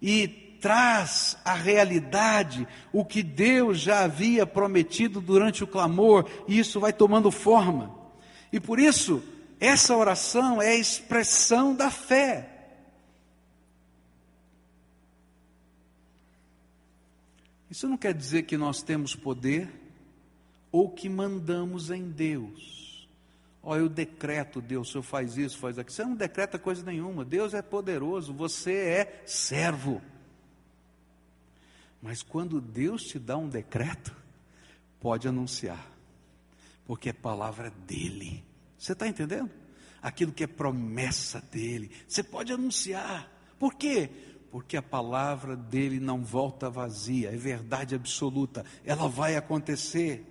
[0.00, 6.80] e traz à realidade o que Deus já havia prometido durante o clamor, e isso
[6.80, 7.96] vai tomando forma.
[8.52, 9.22] E por isso,
[9.60, 12.50] essa oração é a expressão da fé.
[17.70, 19.70] Isso não quer dizer que nós temos poder
[20.72, 23.08] ou que mandamos em Deus.
[23.62, 25.94] Oh, eu decreto, Deus, o Senhor faz isso, faz aquilo.
[25.94, 27.24] Você não decreta coisa nenhuma.
[27.24, 30.02] Deus é poderoso, você é servo.
[32.06, 34.14] Mas quando Deus te dá um decreto,
[35.00, 35.90] pode anunciar,
[36.86, 38.44] porque é palavra dele.
[38.78, 39.50] Você está entendendo?
[40.00, 43.28] Aquilo que é promessa dele, você pode anunciar.
[43.58, 44.08] Por quê?
[44.52, 50.24] Porque a palavra dele não volta vazia, é verdade absoluta, ela vai acontecer.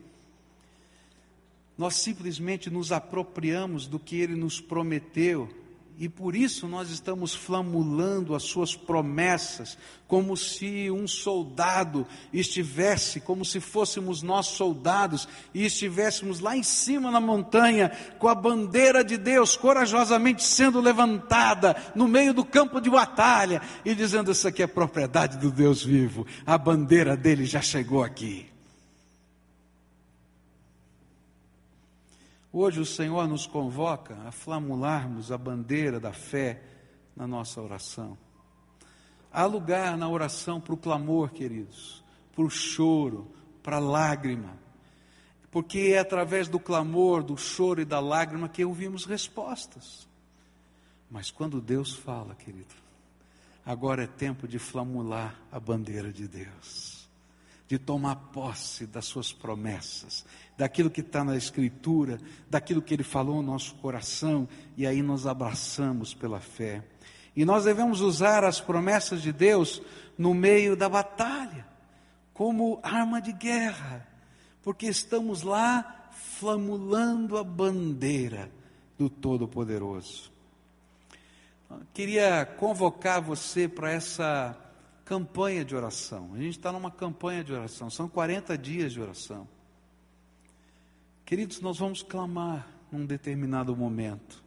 [1.78, 5.50] Nós simplesmente nos apropriamos do que ele nos prometeu
[5.98, 9.78] e por isso nós estamos flamulando as suas promessas,
[10.08, 17.10] como se um soldado estivesse, como se fôssemos nós soldados, e estivéssemos lá em cima
[17.12, 22.90] na montanha, com a bandeira de Deus corajosamente sendo levantada, no meio do campo de
[22.90, 28.04] batalha, e dizendo: Isso aqui é propriedade do Deus vivo, a bandeira dele já chegou
[28.04, 28.55] aqui.
[32.58, 36.64] Hoje o Senhor nos convoca a flamularmos a bandeira da fé
[37.14, 38.18] na nossa oração.
[39.30, 42.02] Há lugar na oração para o clamor, queridos,
[42.34, 43.30] para o choro,
[43.62, 44.58] para a lágrima,
[45.52, 50.08] porque é através do clamor, do choro e da lágrima que ouvimos respostas.
[51.12, 52.74] Mas quando Deus fala, querido,
[53.66, 56.95] agora é tempo de flamular a bandeira de Deus
[57.68, 60.26] de tomar posse das suas promessas,
[60.58, 64.48] daquilo que está na Escritura, daquilo que Ele falou no nosso coração,
[64.78, 66.84] e aí nos abraçamos pela fé.
[67.36, 69.82] E nós devemos usar as promessas de Deus
[70.18, 71.66] no meio da batalha,
[72.34, 74.08] como arma de guerra,
[74.62, 78.52] porque estamos lá flamulando a bandeira
[78.98, 80.32] do Todo-Poderoso.
[81.94, 84.56] Queria convocar você para essa
[85.06, 86.32] campanha de oração.
[86.34, 89.48] A gente está numa campanha de oração, são 40 dias de oração.
[91.24, 94.44] Queridos, nós vamos clamar num determinado momento,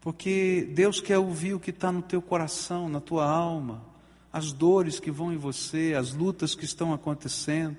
[0.00, 3.84] porque Deus quer ouvir o que está no teu coração, na tua alma,
[4.32, 7.76] as dores que vão em você, as lutas que estão acontecendo.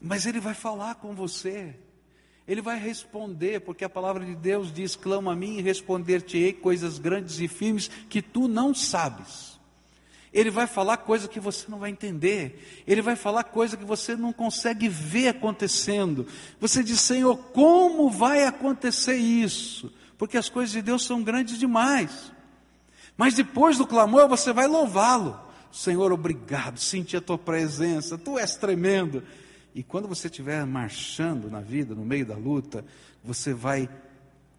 [0.00, 1.74] Mas Ele vai falar com você.
[2.46, 6.98] Ele vai responder, porque a palavra de Deus diz: clama a mim e responder-te-ei coisas
[6.98, 9.57] grandes e firmes que tu não sabes.
[10.32, 12.82] Ele vai falar coisa que você não vai entender.
[12.86, 16.26] Ele vai falar coisa que você não consegue ver acontecendo.
[16.60, 19.92] Você diz, Senhor, como vai acontecer isso?
[20.18, 22.32] Porque as coisas de Deus são grandes demais.
[23.16, 25.40] Mas depois do clamor, você vai louvá-lo.
[25.72, 29.22] Senhor, obrigado, senti a tua presença, tu és tremendo.
[29.74, 32.84] E quando você estiver marchando na vida, no meio da luta,
[33.22, 33.88] você vai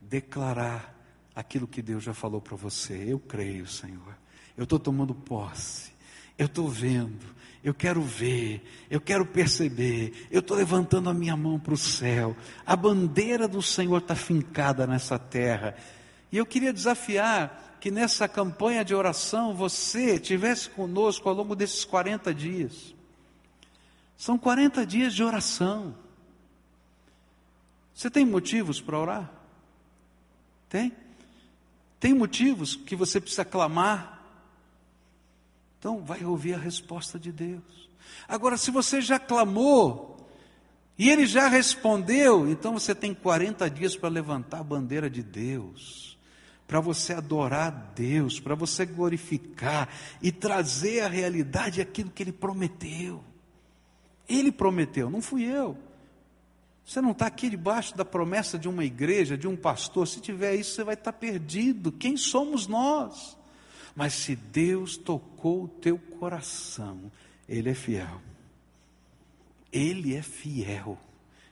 [0.02, 0.96] declarar
[1.36, 3.06] aquilo que Deus já falou para você.
[3.08, 4.19] Eu creio, Senhor.
[4.60, 5.90] Eu estou tomando posse.
[6.38, 7.26] Eu estou vendo.
[7.64, 8.62] Eu quero ver.
[8.92, 10.28] Eu quero perceber.
[10.30, 12.36] Eu estou levantando a minha mão para o céu.
[12.66, 15.78] A bandeira do Senhor está fincada nessa terra.
[16.30, 21.86] E eu queria desafiar que nessa campanha de oração você tivesse conosco ao longo desses
[21.86, 22.94] 40 dias.
[24.18, 25.96] São 40 dias de oração.
[27.96, 29.32] Você tem motivos para orar?
[30.68, 30.92] Tem?
[31.98, 34.19] Tem motivos que você precisa clamar?
[35.80, 37.90] Então, vai ouvir a resposta de Deus.
[38.28, 40.18] Agora, se você já clamou
[40.98, 46.18] e ele já respondeu, então você tem 40 dias para levantar a bandeira de Deus,
[46.68, 49.88] para você adorar a Deus, para você glorificar
[50.22, 53.24] e trazer à realidade aquilo que ele prometeu.
[54.28, 55.78] Ele prometeu, não fui eu.
[56.86, 60.08] Você não está aqui debaixo da promessa de uma igreja, de um pastor.
[60.08, 61.92] Se tiver isso, você vai estar perdido.
[61.92, 63.38] Quem somos nós?
[64.00, 67.12] Mas se Deus tocou o teu coração,
[67.50, 68.22] Ele é fiel.
[69.74, 70.98] Ele é fiel.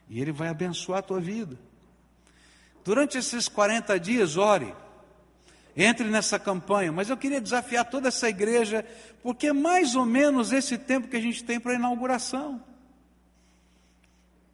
[0.08, 1.58] E Ele vai abençoar a tua vida.
[2.82, 4.74] Durante esses 40 dias, ore.
[5.76, 8.82] Entre nessa campanha, mas eu queria desafiar toda essa igreja,
[9.22, 12.64] porque é mais ou menos esse tempo que a gente tem para a inauguração.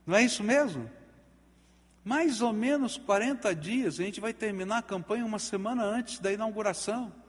[0.04, 0.90] Não é isso mesmo?
[2.04, 6.33] Mais ou menos 40 dias, a gente vai terminar a campanha uma semana antes da
[6.33, 7.22] inauguração.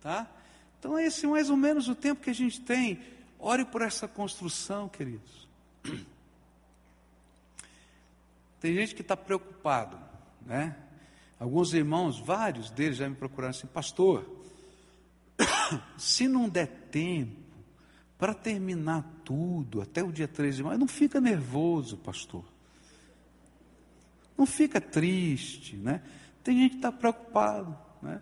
[0.00, 0.30] Tá?
[0.78, 3.00] Então, esse é mais ou menos o tempo que a gente tem.
[3.38, 5.48] Ore por essa construção, queridos.
[8.60, 9.98] Tem gente que está preocupado,
[10.44, 10.76] né?
[11.38, 14.28] Alguns irmãos, vários deles já me procuraram assim, pastor,
[15.96, 17.36] se não der tempo
[18.18, 22.44] para terminar tudo até o dia 13 de maio, não fica nervoso, pastor.
[24.36, 26.02] Não fica triste, né?
[26.42, 28.20] Tem gente que está preocupado, né?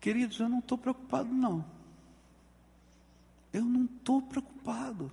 [0.00, 1.64] Queridos, eu não estou preocupado, não.
[3.52, 5.10] Eu não estou preocupado.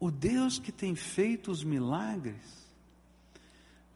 [0.00, 2.62] O Deus que tem feito os milagres,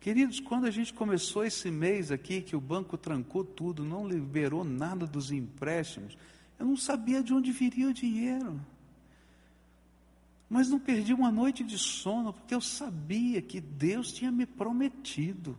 [0.07, 4.63] Queridos, quando a gente começou esse mês aqui, que o banco trancou tudo, não liberou
[4.63, 6.17] nada dos empréstimos,
[6.61, 8.61] eu não sabia de onde viria o dinheiro.
[10.49, 15.59] Mas não perdi uma noite de sono, porque eu sabia que Deus tinha me prometido.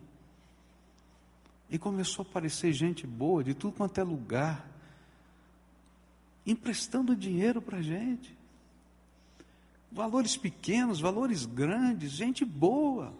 [1.69, 4.65] E começou a aparecer gente boa de tudo quanto é lugar,
[6.45, 8.35] emprestando dinheiro para a gente.
[9.91, 13.13] Valores pequenos, valores grandes, gente boa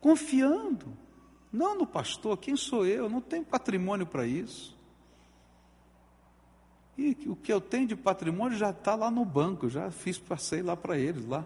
[0.00, 0.86] confiando.
[1.52, 3.08] Não no pastor, quem sou eu?
[3.08, 4.76] Não tenho patrimônio para isso.
[6.96, 10.62] E o que eu tenho de patrimônio já está lá no banco, já fiz, passei
[10.62, 11.44] lá para eles lá.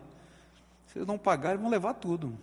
[0.87, 2.37] Se eles não pagarem, vão levar tudo.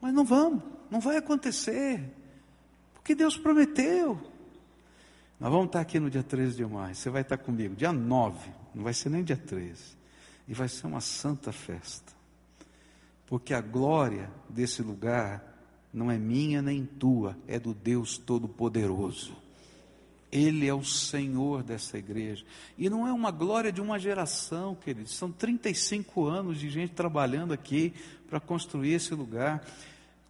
[0.00, 2.02] Mas não vamos, não vai acontecer.
[2.94, 4.20] Porque Deus prometeu.
[5.38, 6.94] Nós vamos estar aqui no dia 13 de maio.
[6.94, 9.98] Você vai estar comigo, dia 9, não vai ser nem dia 13.
[10.46, 12.20] E vai ser uma santa festa
[13.30, 15.56] porque a glória desse lugar
[15.94, 19.36] não é minha nem tua, é do Deus Todo-Poderoso.
[20.30, 22.44] Ele é o Senhor dessa igreja.
[22.78, 25.16] E não é uma glória de uma geração, queridos.
[25.16, 27.92] São 35 anos de gente trabalhando aqui
[28.28, 29.66] para construir esse lugar.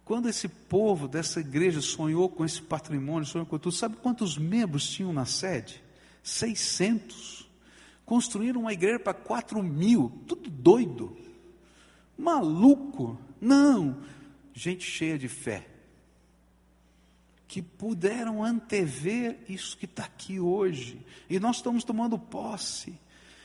[0.03, 4.89] Quando esse povo dessa igreja sonhou com esse patrimônio, sonhou com tudo, sabe quantos membros
[4.89, 5.81] tinham na sede?
[6.23, 7.47] 600.
[8.05, 11.15] Construíram uma igreja para 4 mil, tudo doido
[12.21, 13.19] maluco.
[13.39, 13.97] Não,
[14.53, 15.67] gente cheia de fé,
[17.51, 22.97] que puderam antever isso que está aqui hoje, e nós estamos tomando posse.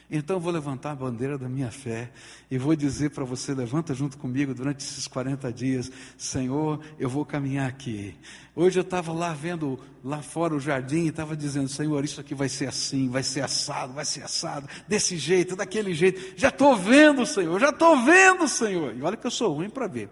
[0.09, 2.13] Então eu vou levantar a bandeira da minha fé
[2.49, 7.27] e vou dizer para você: levanta junto comigo durante esses 40 dias, Senhor, eu vou
[7.27, 8.15] caminhar aqui.
[8.55, 12.33] Hoje eu estava lá vendo lá fora o jardim e estava dizendo: Senhor, isso aqui
[12.33, 16.35] vai ser assim, vai ser assado, vai ser assado, desse jeito, daquele jeito.
[16.37, 18.97] Já estou vendo, Senhor, já estou vendo, Senhor.
[18.97, 20.09] E olha que eu sou ruim para ver.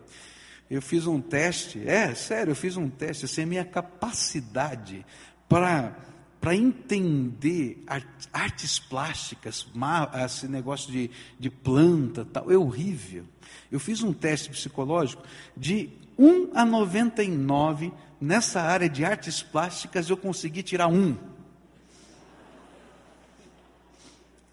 [0.70, 5.04] Eu fiz um teste, é sério, eu fiz um teste, assim, a minha capacidade
[5.48, 5.96] para
[6.44, 7.82] para entender
[8.30, 9.66] artes plásticas,
[10.26, 11.10] esse negócio de,
[11.40, 13.24] de planta, tal, é horrível.
[13.72, 15.22] Eu fiz um teste psicológico
[15.56, 15.88] de
[16.18, 17.90] 1 a 99
[18.20, 21.16] nessa área de artes plásticas, eu consegui tirar um.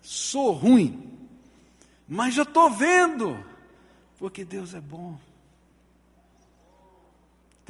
[0.02, 1.12] Sou ruim,
[2.08, 3.38] mas já estou vendo,
[4.18, 5.20] porque Deus é bom.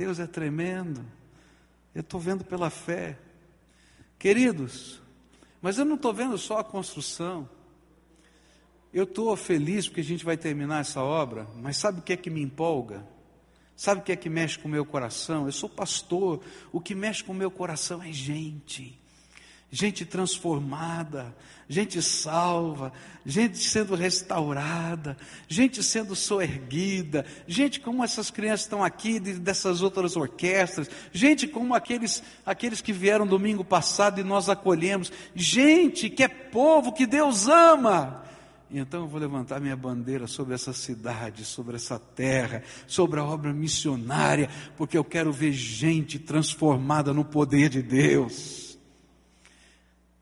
[0.01, 1.05] Deus é tremendo.
[1.93, 3.19] Eu estou vendo pela fé.
[4.17, 4.99] Queridos,
[5.61, 7.47] mas eu não estou vendo só a construção.
[8.91, 12.17] Eu estou feliz porque a gente vai terminar essa obra, mas sabe o que é
[12.17, 13.05] que me empolga?
[13.75, 15.45] Sabe o que é que mexe com o meu coração?
[15.45, 16.41] Eu sou pastor,
[16.71, 18.99] o que mexe com o meu coração é gente
[19.71, 21.33] gente transformada,
[21.69, 22.91] gente salva,
[23.25, 25.15] gente sendo restaurada,
[25.47, 32.21] gente sendo soerguida, gente como essas crianças estão aqui dessas outras orquestras, gente como aqueles
[32.45, 38.25] aqueles que vieram domingo passado e nós acolhemos, gente que é povo que Deus ama.
[38.69, 43.53] Então eu vou levantar minha bandeira sobre essa cidade, sobre essa terra, sobre a obra
[43.53, 48.70] missionária, porque eu quero ver gente transformada no poder de Deus.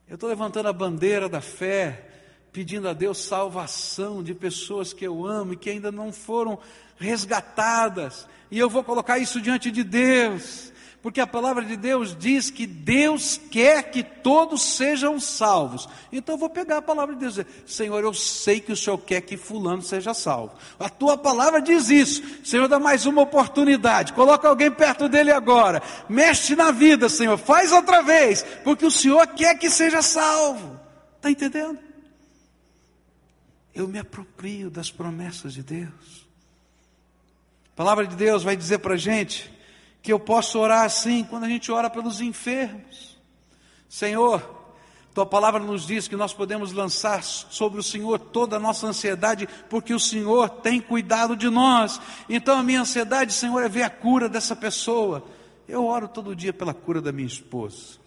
[0.10, 2.04] Eu estou levantando a bandeira da fé,
[2.52, 6.58] pedindo a Deus salvação de pessoas que eu amo e que ainda não foram
[6.98, 12.50] resgatadas, e eu vou colocar isso diante de Deus porque a palavra de Deus diz
[12.50, 15.88] que Deus quer que todos sejam salvos.
[16.12, 18.76] Então eu vou pegar a palavra de Deus e dizer: Senhor, eu sei que o
[18.76, 20.54] Senhor quer que Fulano seja salvo.
[20.78, 22.22] A tua palavra diz isso.
[22.44, 24.12] Senhor, dá mais uma oportunidade.
[24.12, 25.82] Coloca alguém perto dele agora.
[26.10, 27.38] Mexe na vida, Senhor.
[27.38, 30.78] Faz outra vez, porque o Senhor quer que seja salvo.
[31.16, 31.80] Está entendendo?
[33.74, 36.28] Eu me aproprio das promessas de Deus.
[37.74, 39.59] A palavra de Deus vai dizer para a gente
[40.02, 43.18] que eu posso orar assim quando a gente ora pelos enfermos.
[43.88, 44.60] Senhor,
[45.14, 49.50] tua palavra nos diz que nós podemos lançar sobre o Senhor toda a nossa ansiedade,
[49.70, 52.00] porque o Senhor tem cuidado de nós.
[52.30, 55.24] Então a minha ansiedade, Senhor, é ver a cura dessa pessoa.
[55.68, 57.99] Eu oro todo dia pela cura da minha esposa.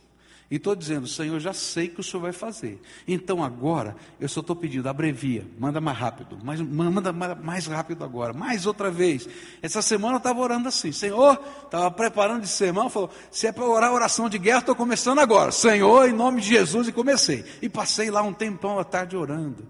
[0.52, 2.78] E estou dizendo, Senhor, já sei que o Senhor vai fazer.
[3.08, 8.34] Então agora, eu só estou pedindo, abrevia, manda mais rápido, mais, manda mais rápido agora,
[8.34, 9.26] mais outra vez.
[9.62, 13.64] Essa semana eu estava orando assim, Senhor, estava preparando de semana, falou, se é para
[13.64, 15.50] orar oração de guerra, estou começando agora.
[15.52, 17.46] Senhor, em nome de Jesus, e comecei.
[17.62, 19.66] E passei lá um tempão à tarde orando.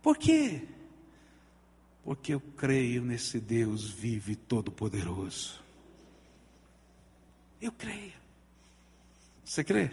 [0.00, 0.62] Por quê?
[2.04, 5.58] Porque eu creio nesse Deus vivo e todo-poderoso.
[7.60, 8.17] Eu creio.
[9.48, 9.90] Você crê?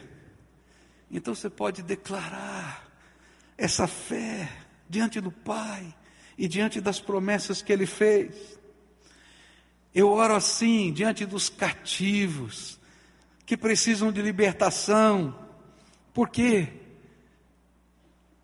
[1.09, 2.91] Então você pode declarar
[3.57, 4.51] essa fé
[4.89, 5.95] diante do Pai
[6.37, 8.59] e diante das promessas que Ele fez.
[9.93, 12.77] Eu oro assim diante dos cativos
[13.45, 15.47] que precisam de libertação.
[16.13, 16.73] Por quê?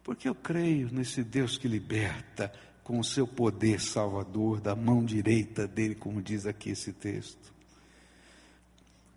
[0.05, 2.53] Porque eu creio nesse Deus que liberta
[2.86, 7.51] com o seu poder salvador da mão direita dele, como diz aqui esse texto.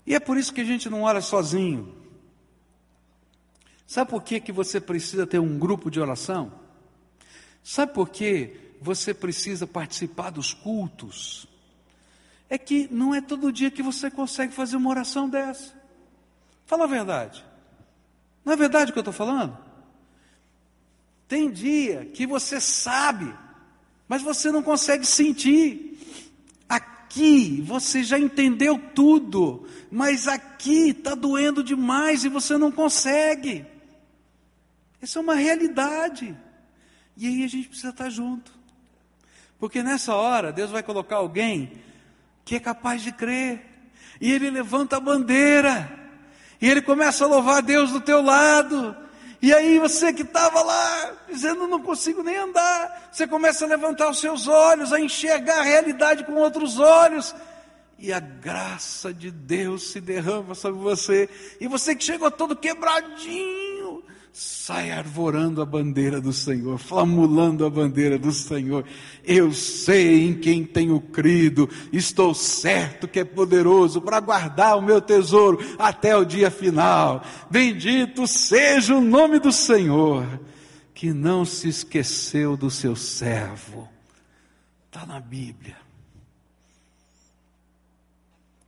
[0.06, 1.94] E é por isso que a gente não ora sozinho.
[3.86, 6.52] Sabe por que, que você precisa ter um grupo de oração?
[7.62, 11.46] Sabe por que você precisa participar dos cultos?
[12.48, 15.72] É que não é todo dia que você consegue fazer uma oração dessa.
[16.66, 17.44] Fala a verdade.
[18.44, 19.56] Não é verdade o que eu estou falando?
[21.26, 23.34] Tem dia que você sabe,
[24.06, 25.93] mas você não consegue sentir
[27.14, 33.64] aqui você já entendeu tudo, mas aqui está doendo demais e você não consegue.
[35.00, 36.36] Essa é uma realidade.
[37.16, 38.52] E aí a gente precisa estar junto.
[39.58, 41.72] Porque nessa hora Deus vai colocar alguém
[42.44, 43.64] que é capaz de crer.
[44.20, 46.00] E ele levanta a bandeira.
[46.60, 48.96] E ele começa a louvar a Deus do teu lado.
[49.44, 54.08] E aí você que estava lá, dizendo não consigo nem andar, você começa a levantar
[54.08, 57.34] os seus olhos, a enxergar a realidade com outros olhos,
[57.98, 61.28] e a graça de Deus se derrama sobre você,
[61.60, 63.73] e você que chegou todo quebradinho,
[64.36, 68.84] sai arvorando a bandeira do Senhor, flamulando a bandeira do Senhor.
[69.22, 75.00] Eu sei em quem tenho crido, estou certo que é poderoso para guardar o meu
[75.00, 77.22] tesouro até o dia final.
[77.48, 80.26] Bendito seja o nome do Senhor,
[80.92, 83.88] que não se esqueceu do seu servo.
[84.86, 85.76] Está na Bíblia.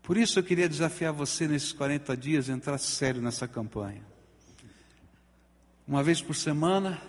[0.00, 4.14] Por isso eu queria desafiar você nesses 40 dias a entrar sério nessa campanha
[5.86, 7.00] uma vez por semana,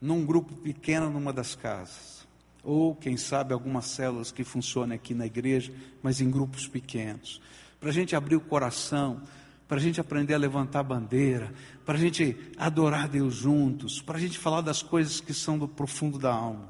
[0.00, 2.26] num grupo pequeno numa das casas.
[2.62, 5.72] Ou, quem sabe, algumas células que funcionem aqui na igreja,
[6.02, 7.40] mas em grupos pequenos.
[7.78, 9.22] Para a gente abrir o coração,
[9.68, 11.52] para a gente aprender a levantar bandeira,
[11.84, 15.68] para a gente adorar Deus juntos, para a gente falar das coisas que são do
[15.68, 16.68] profundo da alma.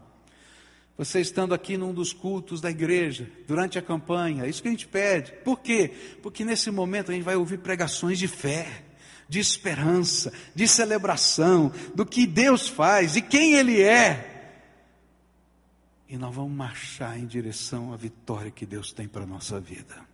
[0.99, 4.87] Você estando aqui num dos cultos da igreja, durante a campanha, isso que a gente
[4.87, 5.33] pede.
[5.45, 5.93] Por quê?
[6.23, 8.85] Porque nesse momento a gente vai ouvir pregações de fé,
[9.31, 14.27] de esperança, de celebração, do que Deus faz e quem Ele é.
[16.09, 20.05] E nós vamos marchar em direção à vitória que Deus tem para a nossa vida.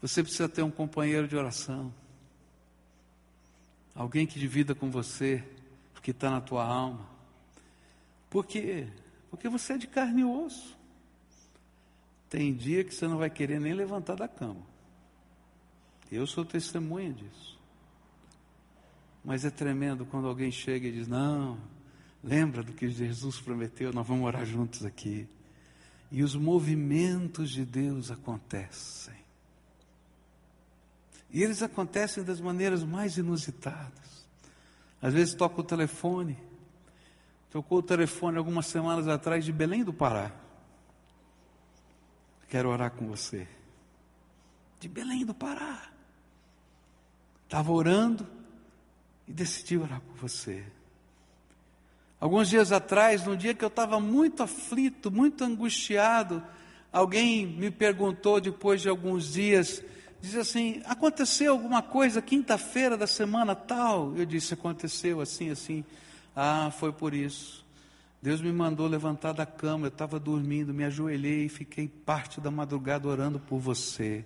[0.00, 1.92] Você precisa ter um companheiro de oração.
[3.94, 5.44] Alguém que divida com você
[5.94, 7.06] o que está na tua alma.
[8.30, 8.88] Por quê?
[9.28, 10.80] Porque você é de carne e osso.
[12.32, 14.62] Tem dia que você não vai querer nem levantar da cama.
[16.10, 17.60] Eu sou testemunha disso.
[19.22, 21.58] Mas é tremendo quando alguém chega e diz: Não,
[22.24, 25.28] lembra do que Jesus prometeu, nós vamos orar juntos aqui.
[26.10, 29.14] E os movimentos de Deus acontecem.
[31.30, 34.26] E eles acontecem das maneiras mais inusitadas.
[35.02, 36.38] Às vezes toca o telefone.
[37.50, 40.41] Tocou o telefone algumas semanas atrás de Belém do Pará.
[42.52, 43.48] Quero orar com você.
[44.78, 45.84] De Belém do Pará.
[47.44, 48.28] Estava orando
[49.26, 50.62] e decidi orar por você.
[52.20, 56.44] Alguns dias atrás, num dia que eu estava muito aflito, muito angustiado,
[56.92, 59.82] alguém me perguntou depois de alguns dias,
[60.20, 64.14] diz assim: aconteceu alguma coisa quinta-feira da semana tal?
[64.14, 65.82] Eu disse: aconteceu assim, assim.
[66.36, 67.61] Ah, foi por isso.
[68.22, 72.52] Deus me mandou levantar da cama, eu estava dormindo, me ajoelhei e fiquei parte da
[72.52, 74.24] madrugada orando por você.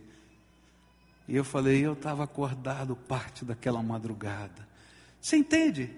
[1.27, 4.69] E eu falei: eu estava acordado parte daquela madrugada.
[5.19, 5.91] Você entende?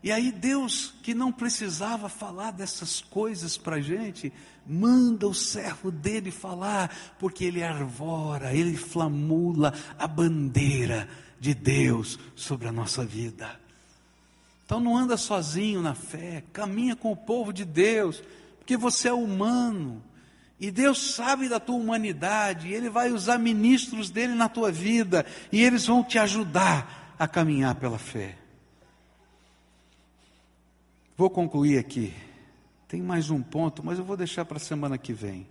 [0.00, 4.32] E aí Deus, que não precisava falar dessas coisas para a gente,
[4.64, 11.08] manda o servo dele falar, porque ele arvora, ele flamula a bandeira
[11.40, 13.63] de Deus sobre a nossa vida.
[14.64, 18.22] Então não anda sozinho na fé, caminha com o povo de Deus,
[18.58, 20.02] porque você é humano.
[20.58, 25.26] E Deus sabe da tua humanidade, e Ele vai usar ministros dele na tua vida,
[25.52, 28.38] e eles vão te ajudar a caminhar pela fé.
[31.16, 32.14] Vou concluir aqui.
[32.88, 35.46] Tem mais um ponto, mas eu vou deixar para a semana que vem.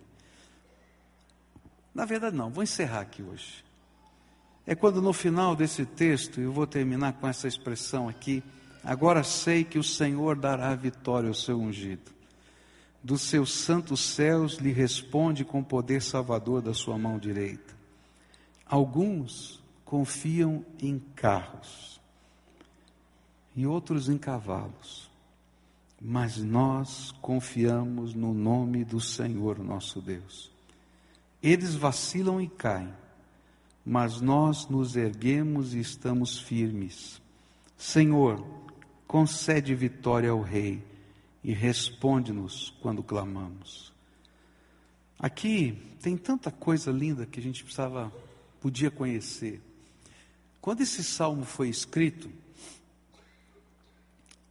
[1.94, 3.64] Na verdade, não, vou encerrar aqui hoje.
[4.66, 8.42] É quando no final desse texto, eu vou terminar com essa expressão aqui.
[8.84, 12.12] Agora sei que o Senhor dará vitória ao seu ungido.
[13.02, 17.74] Dos seus santos céus lhe responde com poder salvador da sua mão direita.
[18.66, 22.00] Alguns confiam em carros
[23.56, 25.10] e outros em cavalos
[26.06, 30.52] mas nós confiamos no nome do Senhor nosso Deus.
[31.42, 32.92] Eles vacilam e caem,
[33.84, 37.22] mas nós nos erguemos e estamos firmes.
[37.74, 38.44] Senhor,
[39.06, 40.82] concede vitória ao Rei
[41.42, 43.92] e responde-nos quando clamamos.
[45.18, 48.12] Aqui tem tanta coisa linda que a gente precisava,
[48.60, 49.60] podia conhecer.
[50.60, 52.30] Quando esse salmo foi escrito,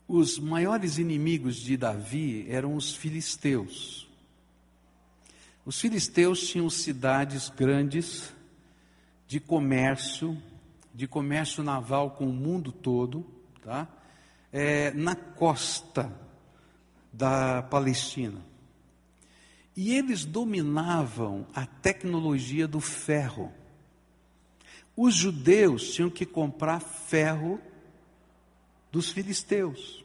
[0.08, 4.08] os maiores inimigos de Davi eram os filisteus.
[5.66, 8.34] Os filisteus tinham cidades grandes
[9.28, 10.38] de comércio,
[10.94, 13.26] de comércio naval com o mundo todo,
[13.64, 13.88] tá?
[14.54, 16.14] É, na costa
[17.12, 18.42] da Palestina.
[19.76, 23.52] E eles dominavam a tecnologia do ferro.
[24.96, 27.60] Os judeus tinham que comprar ferro
[28.92, 30.04] dos filisteus.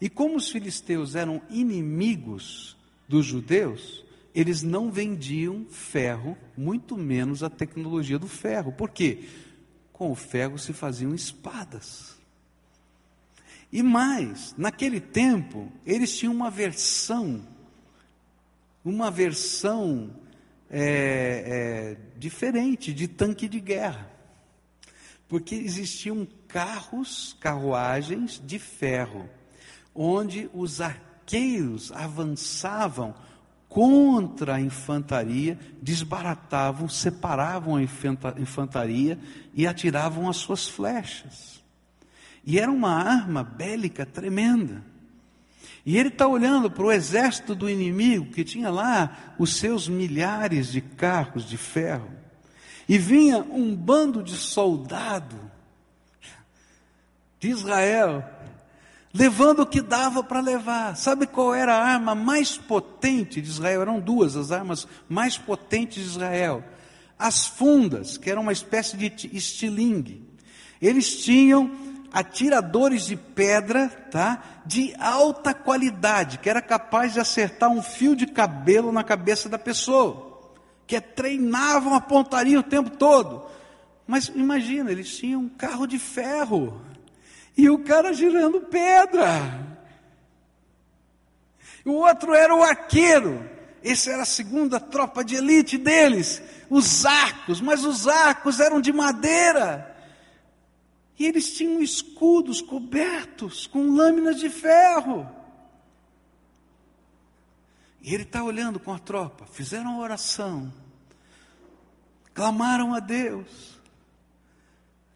[0.00, 2.76] E como os filisteus eram inimigos
[3.08, 4.04] dos judeus,
[4.34, 8.70] eles não vendiam ferro, muito menos a tecnologia do ferro.
[8.70, 9.28] Por quê?
[9.92, 12.15] Com o ferro se faziam espadas.
[13.72, 17.42] E mais, naquele tempo, eles tinham uma versão,
[18.84, 20.10] uma versão
[20.70, 24.10] é, é, diferente de tanque de guerra.
[25.28, 29.28] Porque existiam carros, carruagens de ferro,
[29.94, 33.14] onde os arqueiros avançavam
[33.68, 39.18] contra a infantaria, desbaratavam, separavam a infantaria
[39.52, 41.62] e atiravam as suas flechas.
[42.46, 44.80] E era uma arma bélica tremenda.
[45.84, 50.70] E ele está olhando para o exército do inimigo, que tinha lá os seus milhares
[50.70, 52.10] de carros de ferro.
[52.88, 55.36] E vinha um bando de soldado
[57.40, 58.24] de Israel,
[59.12, 60.96] levando o que dava para levar.
[60.96, 63.82] Sabe qual era a arma mais potente de Israel?
[63.82, 66.62] Eram duas as armas mais potentes de Israel.
[67.18, 70.22] As fundas, que eram uma espécie de estilingue.
[70.80, 74.42] Eles tinham atiradores de pedra, tá?
[74.64, 79.58] De alta qualidade, que era capaz de acertar um fio de cabelo na cabeça da
[79.58, 80.52] pessoa,
[80.86, 83.44] que treinavam a pontaria o tempo todo.
[84.06, 86.80] Mas imagina, eles tinham um carro de ferro
[87.56, 89.76] e o cara girando pedra.
[91.84, 93.48] O outro era o arqueiro.
[93.82, 98.92] Esse era a segunda tropa de elite deles, os arcos, mas os arcos eram de
[98.92, 99.95] madeira.
[101.18, 105.28] E eles tinham escudos cobertos com lâminas de ferro.
[108.02, 110.72] E ele está olhando com a tropa, fizeram oração,
[112.32, 113.76] clamaram a Deus.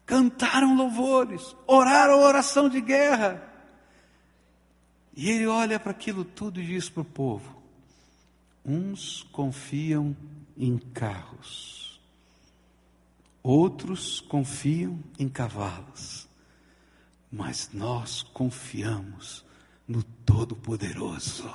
[0.05, 3.41] Cantaram louvores, oraram oração de guerra.
[5.15, 7.61] E ele olha para aquilo tudo e diz para o povo:
[8.65, 10.13] uns confiam
[10.57, 11.80] em carros,
[13.43, 16.27] outros confiam em cavalos,
[17.31, 19.43] mas nós confiamos
[19.87, 21.49] no Todo-Poderoso.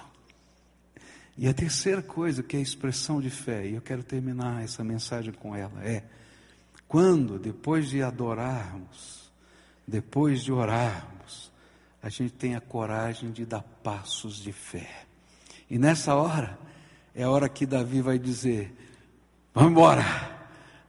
[1.39, 4.83] E a terceira coisa que é a expressão de fé, e eu quero terminar essa
[4.83, 6.03] mensagem com ela, é
[6.89, 9.31] quando, depois de adorarmos,
[9.87, 11.53] depois de orarmos,
[12.03, 15.05] a gente tem a coragem de dar passos de fé.
[15.69, 16.59] E nessa hora,
[17.15, 18.73] é a hora que Davi vai dizer:
[19.53, 20.36] Vamos embora.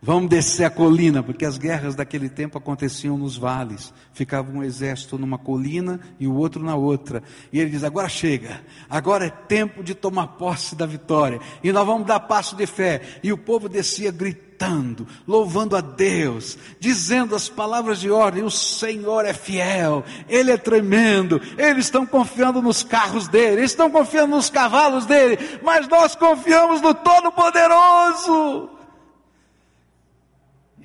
[0.07, 3.93] Vamos descer a colina, porque as guerras daquele tempo aconteciam nos vales.
[4.13, 7.21] Ficava um exército numa colina e o outro na outra.
[7.51, 11.41] E ele diz: agora chega, agora é tempo de tomar posse da vitória.
[11.61, 13.01] E nós vamos dar passo de fé.
[13.21, 19.25] E o povo descia gritando, louvando a Deus, dizendo as palavras de ordem: o Senhor
[19.25, 21.41] é fiel, Ele é tremendo.
[21.57, 26.93] Eles estão confiando nos carros dele, estão confiando nos cavalos dele, mas nós confiamos no
[26.93, 28.76] Todo-Poderoso.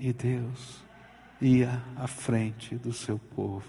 [0.04, 0.82] E Deus
[1.40, 3.62] ia à frente do seu povo.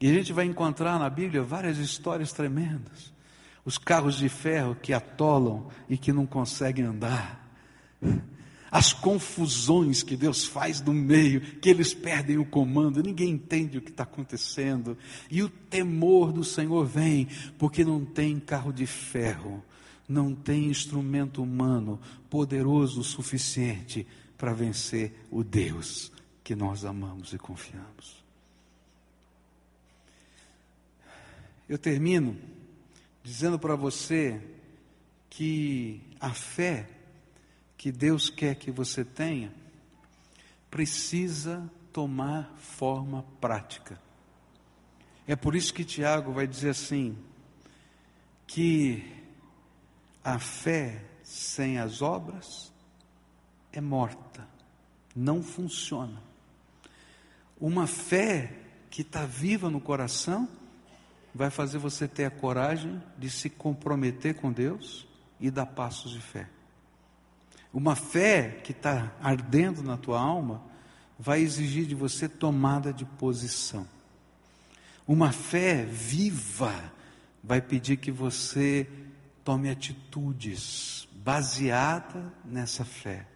[0.00, 3.14] E a gente vai encontrar na Bíblia várias histórias tremendas.
[3.64, 7.40] Os carros de ferro que atolam e que não conseguem andar.
[8.68, 13.80] As confusões que Deus faz no meio, que eles perdem o comando, ninguém entende o
[13.80, 14.98] que está acontecendo.
[15.30, 19.64] E o temor do Senhor vem, porque não tem carro de ferro,
[20.08, 24.04] não tem instrumento humano poderoso o suficiente
[24.36, 26.12] para vencer o Deus
[26.42, 28.22] que nós amamos e confiamos.
[31.68, 32.38] Eu termino
[33.22, 34.40] dizendo para você
[35.30, 36.88] que a fé
[37.76, 39.52] que Deus quer que você tenha
[40.70, 43.98] precisa tomar forma prática.
[45.26, 47.16] É por isso que Tiago vai dizer assim:
[48.46, 49.10] que
[50.22, 52.73] a fé sem as obras
[53.74, 54.46] é morta,
[55.14, 56.22] não funciona.
[57.60, 58.52] Uma fé
[58.88, 60.48] que está viva no coração
[61.34, 65.06] vai fazer você ter a coragem de se comprometer com Deus
[65.40, 66.48] e dar passos de fé.
[67.72, 70.62] Uma fé que está ardendo na tua alma
[71.18, 73.86] vai exigir de você tomada de posição.
[75.06, 76.92] Uma fé viva
[77.42, 78.88] vai pedir que você
[79.42, 83.26] tome atitudes baseada nessa fé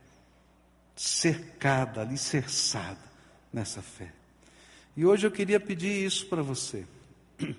[0.98, 2.98] cercada, alicerçada
[3.52, 4.12] nessa fé.
[4.96, 6.84] E hoje eu queria pedir isso para você.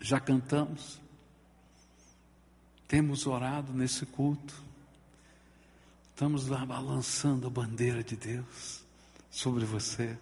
[0.00, 1.00] Já cantamos,
[2.86, 4.62] temos orado nesse culto,
[6.10, 8.84] estamos lá balançando a bandeira de Deus
[9.28, 10.16] sobre você,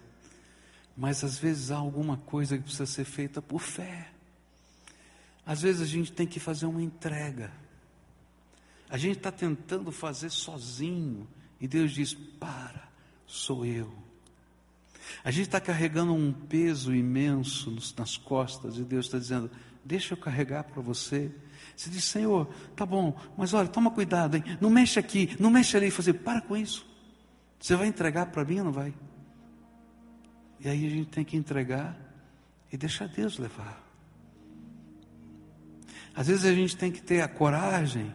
[0.97, 4.09] mas às vezes há alguma coisa que precisa ser feita por fé.
[5.45, 7.51] Às vezes a gente tem que fazer uma entrega.
[8.89, 11.27] A gente está tentando fazer sozinho
[11.63, 12.89] e Deus diz: Para,
[13.25, 13.89] sou eu.
[15.23, 19.49] A gente está carregando um peso imenso nas costas e Deus está dizendo:
[19.85, 21.31] Deixa eu carregar para você.
[21.73, 24.43] Você diz: Senhor, tá bom, mas olha, toma cuidado, hein?
[24.59, 25.89] não mexe aqui, não mexe ali.
[25.89, 26.85] Fazer, para com isso.
[27.57, 28.93] Você vai entregar para mim ou não vai?
[30.59, 31.97] E aí a gente tem que entregar
[32.73, 33.81] e deixar Deus levar.
[36.13, 38.13] Às vezes a gente tem que ter a coragem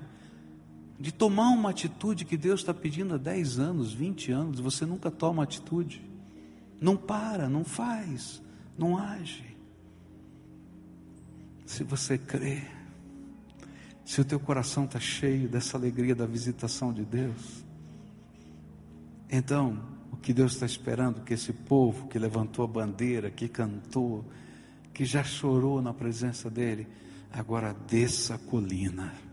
[0.98, 5.10] de tomar uma atitude que Deus está pedindo há 10 anos, 20 anos, você nunca
[5.10, 6.02] toma atitude,
[6.80, 8.42] não para, não faz,
[8.76, 9.56] não age.
[11.64, 12.62] Se você crê,
[14.04, 17.64] se o teu coração está cheio dessa alegria da visitação de Deus,
[19.30, 19.78] então
[20.10, 24.24] o que Deus está esperando que esse povo que levantou a bandeira, que cantou,
[24.92, 26.88] que já chorou na presença dele,
[27.30, 29.27] agora desça a colina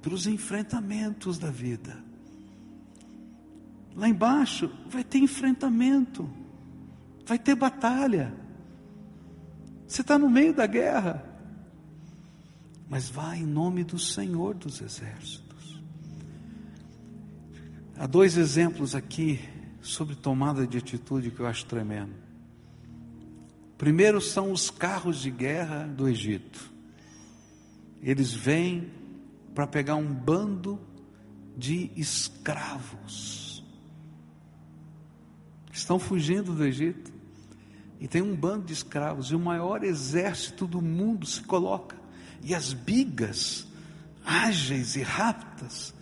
[0.00, 1.96] para os enfrentamentos da vida.
[3.94, 6.28] Lá embaixo vai ter enfrentamento,
[7.26, 8.32] vai ter batalha.
[9.86, 11.24] Você está no meio da guerra,
[12.88, 15.82] mas vá em nome do Senhor dos Exércitos.
[17.96, 19.40] Há dois exemplos aqui
[19.80, 22.14] sobre tomada de atitude que eu acho tremendo.
[23.76, 26.70] Primeiro são os carros de guerra do Egito.
[28.02, 28.90] Eles vêm
[29.58, 30.78] para pegar um bando
[31.56, 33.60] de escravos.
[35.72, 37.12] Estão fugindo do Egito.
[37.98, 41.96] E tem um bando de escravos, e o maior exército do mundo se coloca.
[42.40, 43.66] E as bigas,
[44.24, 45.92] ágeis e rápidas,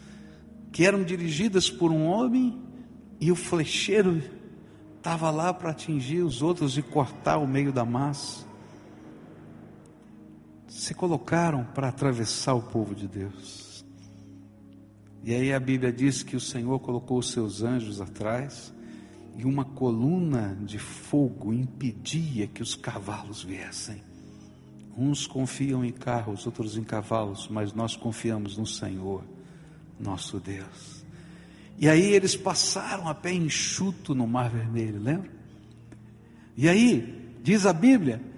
[0.71, 2.61] que eram dirigidas por um homem,
[3.19, 4.23] e o flecheiro
[4.99, 8.46] estava lá para atingir os outros e cortar o meio da massa.
[10.87, 13.85] Se colocaram para atravessar o povo de Deus.
[15.25, 18.73] E aí a Bíblia diz que o Senhor colocou os seus anjos atrás
[19.37, 24.01] e uma coluna de fogo impedia que os cavalos viessem.
[24.97, 29.25] Uns confiam em carros, outros em cavalos, mas nós confiamos no Senhor,
[29.99, 31.05] nosso Deus.
[31.81, 35.33] E aí eles passaram a pé enxuto no Mar Vermelho, lembra?
[36.57, 38.36] E aí, diz a Bíblia,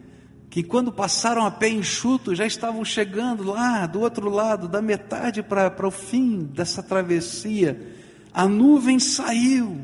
[0.50, 5.42] que quando passaram a pé enxuto, já estavam chegando lá do outro lado, da metade
[5.42, 7.94] para o fim dessa travessia.
[8.32, 9.78] A nuvem saiu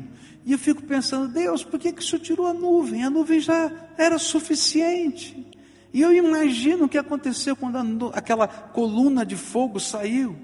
[0.45, 3.03] e eu fico pensando, Deus, por que, que o Senhor tirou a nuvem?
[3.03, 5.45] A nuvem já era suficiente.
[5.91, 10.35] E eu imagino o que aconteceu quando a, aquela coluna de fogo saiu.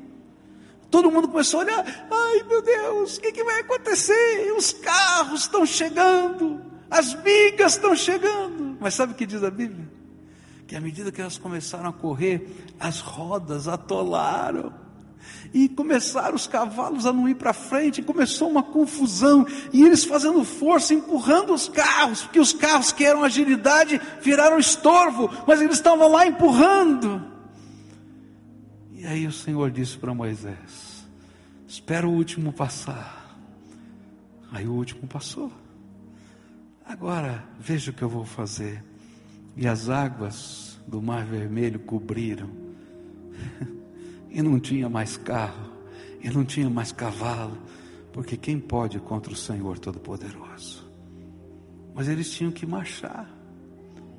[0.89, 4.51] Todo mundo começou a olhar, ai meu Deus, o que, que vai acontecer?
[4.57, 6.59] Os carros estão chegando,
[6.89, 8.77] as migas estão chegando.
[8.79, 10.00] Mas sabe o que diz a Bíblia?
[10.71, 12.49] Que à medida que elas começaram a correr,
[12.79, 14.71] as rodas atolaram.
[15.53, 20.45] E começaram os cavalos a não ir para frente, começou uma confusão, e eles fazendo
[20.45, 26.09] força, empurrando os carros, porque os carros que eram agilidade viraram estorvo, mas eles estavam
[26.09, 27.21] lá empurrando.
[28.93, 31.05] E aí o Senhor disse para Moisés:
[31.67, 33.37] Espera o último passar.
[34.53, 35.51] Aí o último passou.
[36.85, 38.89] Agora veja o que eu vou fazer.
[39.55, 42.49] E as águas do Mar Vermelho cobriram.
[44.29, 45.71] e não tinha mais carro,
[46.21, 47.57] e não tinha mais cavalo,
[48.13, 50.89] porque quem pode contra o Senhor Todo-Poderoso?
[51.93, 53.29] Mas eles tinham que marchar.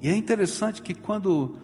[0.00, 1.56] E é interessante que quando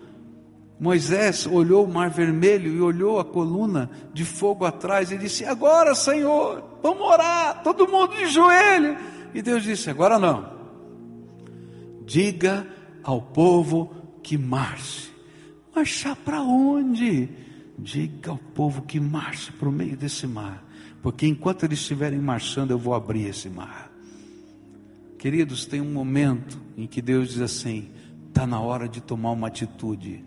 [0.78, 5.94] Moisés olhou o mar vermelho e olhou a coluna de fogo atrás e disse: Agora,
[5.94, 8.96] Senhor, vamos orar, todo mundo de joelho.
[9.34, 10.56] E Deus disse: Agora não.
[12.06, 12.66] Diga
[13.09, 13.90] ao povo
[14.22, 15.11] que marche.
[15.74, 17.26] Marchar para onde?
[17.78, 20.62] Diga ao povo que marche para o meio desse mar,
[21.02, 23.90] porque enquanto eles estiverem marchando, eu vou abrir esse mar.
[25.16, 27.88] Queridos, tem um momento em que Deus diz assim:
[28.28, 30.22] está na hora de tomar uma atitude.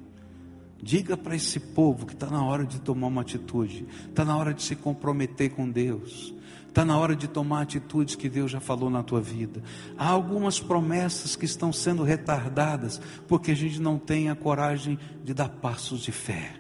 [0.81, 4.55] Diga para esse povo que está na hora de tomar uma atitude, está na hora
[4.55, 6.33] de se comprometer com Deus,
[6.71, 9.61] está na hora de tomar atitudes que Deus já falou na tua vida.
[9.97, 15.33] Há algumas promessas que estão sendo retardadas porque a gente não tem a coragem de
[15.33, 16.55] dar passos de fé.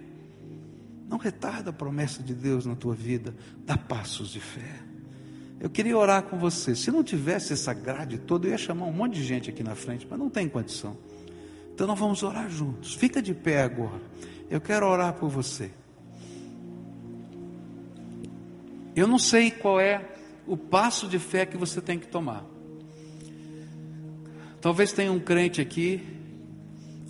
[1.07, 3.33] Não retarda a promessa de Deus na tua vida,
[3.65, 4.83] dá passos de fé.
[5.61, 6.75] Eu queria orar com você.
[6.75, 9.75] Se não tivesse essa grade toda, eu ia chamar um monte de gente aqui na
[9.75, 10.97] frente, mas não tem condição.
[11.73, 12.93] Então nós vamos orar juntos.
[12.93, 14.01] Fica de pé agora.
[14.49, 15.71] Eu quero orar por você.
[18.95, 20.09] Eu não sei qual é
[20.45, 22.45] o passo de fé que você tem que tomar.
[24.59, 26.03] Talvez tenha um crente aqui,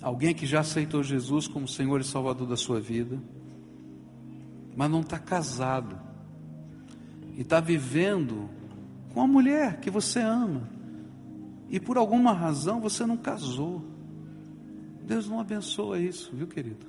[0.00, 3.18] alguém que já aceitou Jesus como Senhor e Salvador da sua vida
[4.76, 5.98] mas não está casado
[7.36, 8.48] e está vivendo
[9.12, 10.68] com a mulher que você ama
[11.68, 13.82] e por alguma razão você não casou.
[15.04, 16.86] Deus não abençoa isso, viu, querido?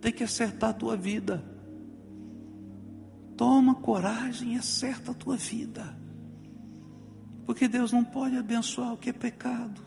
[0.00, 1.42] Tem que acertar a tua vida.
[3.36, 5.96] Toma coragem e acerta a tua vida.
[7.46, 9.80] Porque Deus não pode abençoar o que é pecado.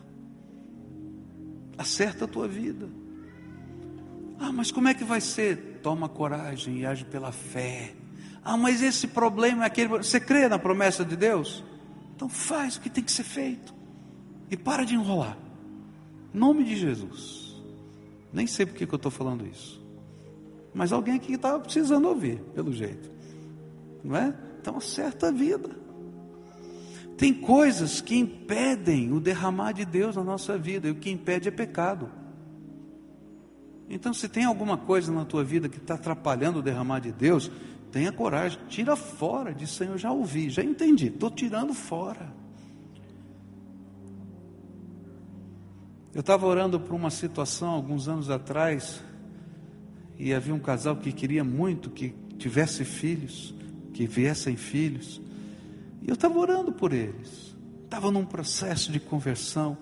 [1.76, 2.88] Acerta a tua vida.
[4.38, 5.80] Ah, mas como é que vai ser?
[5.82, 7.94] Toma coragem e age pela fé.
[8.44, 9.88] Ah, mas esse problema é aquele.
[9.88, 11.64] Você crê na promessa de Deus?
[12.14, 13.74] Então faz o que tem que ser feito.
[14.50, 15.36] E para de enrolar.
[16.34, 17.56] Em nome de Jesus.
[18.32, 19.82] Nem sei por que eu estou falando isso.
[20.74, 23.17] Mas alguém aqui estava precisando ouvir, pelo jeito.
[24.02, 24.34] Não é?
[24.60, 25.70] Então acerta a vida.
[27.16, 31.48] Tem coisas que impedem o derramar de Deus na nossa vida, e o que impede
[31.48, 32.08] é pecado.
[33.90, 37.50] Então, se tem alguma coisa na tua vida que está atrapalhando o derramar de Deus,
[37.90, 39.52] tenha coragem, tira fora.
[39.52, 42.32] Diz, Senhor, já ouvi, já entendi, estou tirando fora.
[46.14, 49.02] Eu estava orando por uma situação alguns anos atrás,
[50.18, 53.54] e havia um casal que queria muito que tivesse filhos,
[53.98, 55.20] que viessem filhos,
[56.00, 59.76] e eu estava orando por eles, estava num processo de conversão,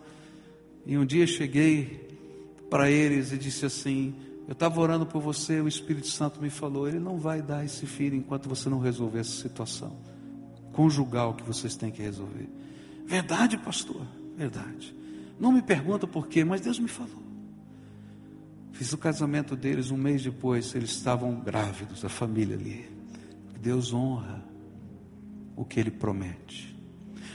[0.87, 2.09] e um dia cheguei
[2.71, 4.15] para eles e disse assim:
[4.49, 7.85] Eu estava orando por você, o Espírito Santo me falou, ele não vai dar esse
[7.85, 9.95] filho enquanto você não resolver essa situação
[10.73, 12.49] conjugal que vocês têm que resolver.
[13.05, 14.01] Verdade, pastor,
[14.35, 14.95] verdade.
[15.39, 17.23] Não me pergunta por quê, mas Deus me falou.
[18.73, 22.96] Fiz o casamento deles um mês depois, eles estavam grávidos, a família ali.
[23.57, 24.43] Deus honra
[25.57, 26.77] o que Ele promete.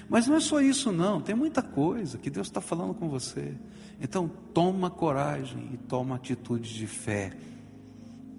[0.10, 3.56] Mas não é só isso, não, tem muita coisa que Deus está falando com você.
[4.00, 7.32] Então, toma coragem e toma atitude de fé.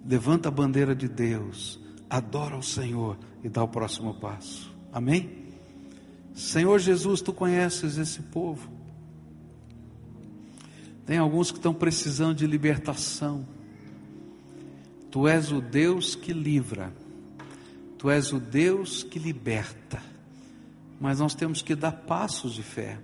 [0.05, 1.81] Levanta a bandeira de Deus,
[2.11, 4.71] adora o Senhor e dá o próximo passo.
[4.93, 5.47] Amém?
[6.35, 8.69] Senhor Jesus, tu conheces esse povo.
[11.07, 13.47] Tem alguns que estão precisando de libertação.
[15.11, 16.93] Tu és o Deus que livra.
[18.03, 20.03] Tu és o Deus que liberta.
[21.01, 22.99] Mas nós temos que dar passos de fé.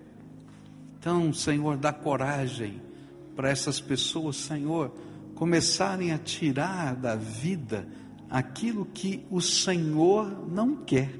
[0.98, 2.82] Então, Senhor, dá coragem
[3.36, 4.92] para essas pessoas, Senhor,
[5.36, 7.86] começarem a tirar da vida
[8.28, 11.14] aquilo que o Senhor não quer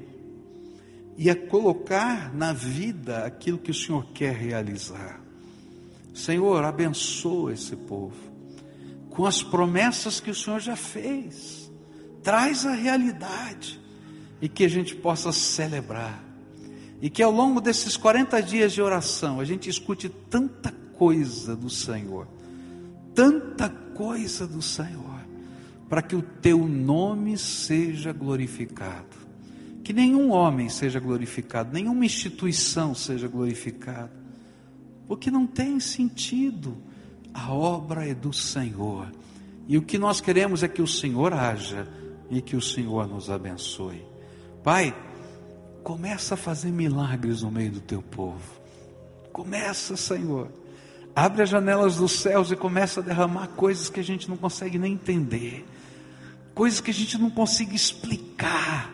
[1.17, 5.21] e a colocar na vida aquilo que o Senhor quer realizar.
[6.13, 8.29] Senhor, abençoa esse povo
[9.09, 11.68] com as promessas que o Senhor já fez.
[12.23, 13.79] Traz a realidade
[14.41, 16.29] e que a gente possa celebrar
[17.01, 21.69] e que ao longo desses 40 dias de oração a gente escute tanta coisa do
[21.69, 22.27] Senhor,
[23.15, 25.19] tanta coisa do Senhor,
[25.87, 29.17] para que o teu nome seja glorificado.
[29.83, 34.11] Que nenhum homem seja glorificado, nenhuma instituição seja glorificada,
[35.07, 36.77] porque não tem sentido.
[37.33, 39.11] A obra é do Senhor.
[39.67, 41.87] E o que nós queremos é que o Senhor haja
[42.29, 44.05] e que o Senhor nos abençoe.
[44.63, 44.93] Pai,
[45.83, 48.59] Começa a fazer milagres no meio do teu povo.
[49.31, 50.49] Começa, Senhor.
[51.15, 54.77] Abre as janelas dos céus e começa a derramar coisas que a gente não consegue
[54.77, 55.65] nem entender.
[56.53, 58.91] Coisas que a gente não consegue explicar.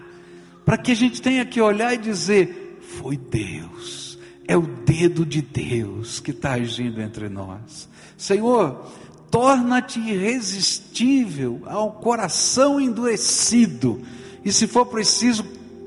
[0.64, 4.18] Para que a gente tenha que olhar e dizer: Foi Deus.
[4.48, 7.90] É o dedo de Deus que está agindo entre nós.
[8.16, 8.90] Senhor,
[9.36, 14.02] torna-te irresistível ao coração endurecido.
[14.46, 15.44] E se for preciso,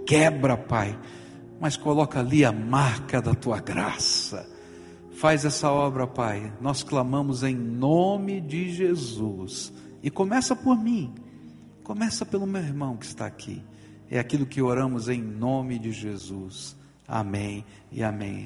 [0.07, 0.99] quebra, Pai,
[1.59, 4.47] mas coloca ali a marca da tua graça.
[5.13, 6.53] Faz essa obra, Pai.
[6.61, 9.73] Nós clamamos em nome de Jesus.
[10.03, 11.15] E começa por mim.
[11.83, 13.65] Começa pelo meu irmão que está aqui.
[14.11, 16.77] É aquilo que oramos em nome de Jesus.
[17.07, 18.37] Amém e amém.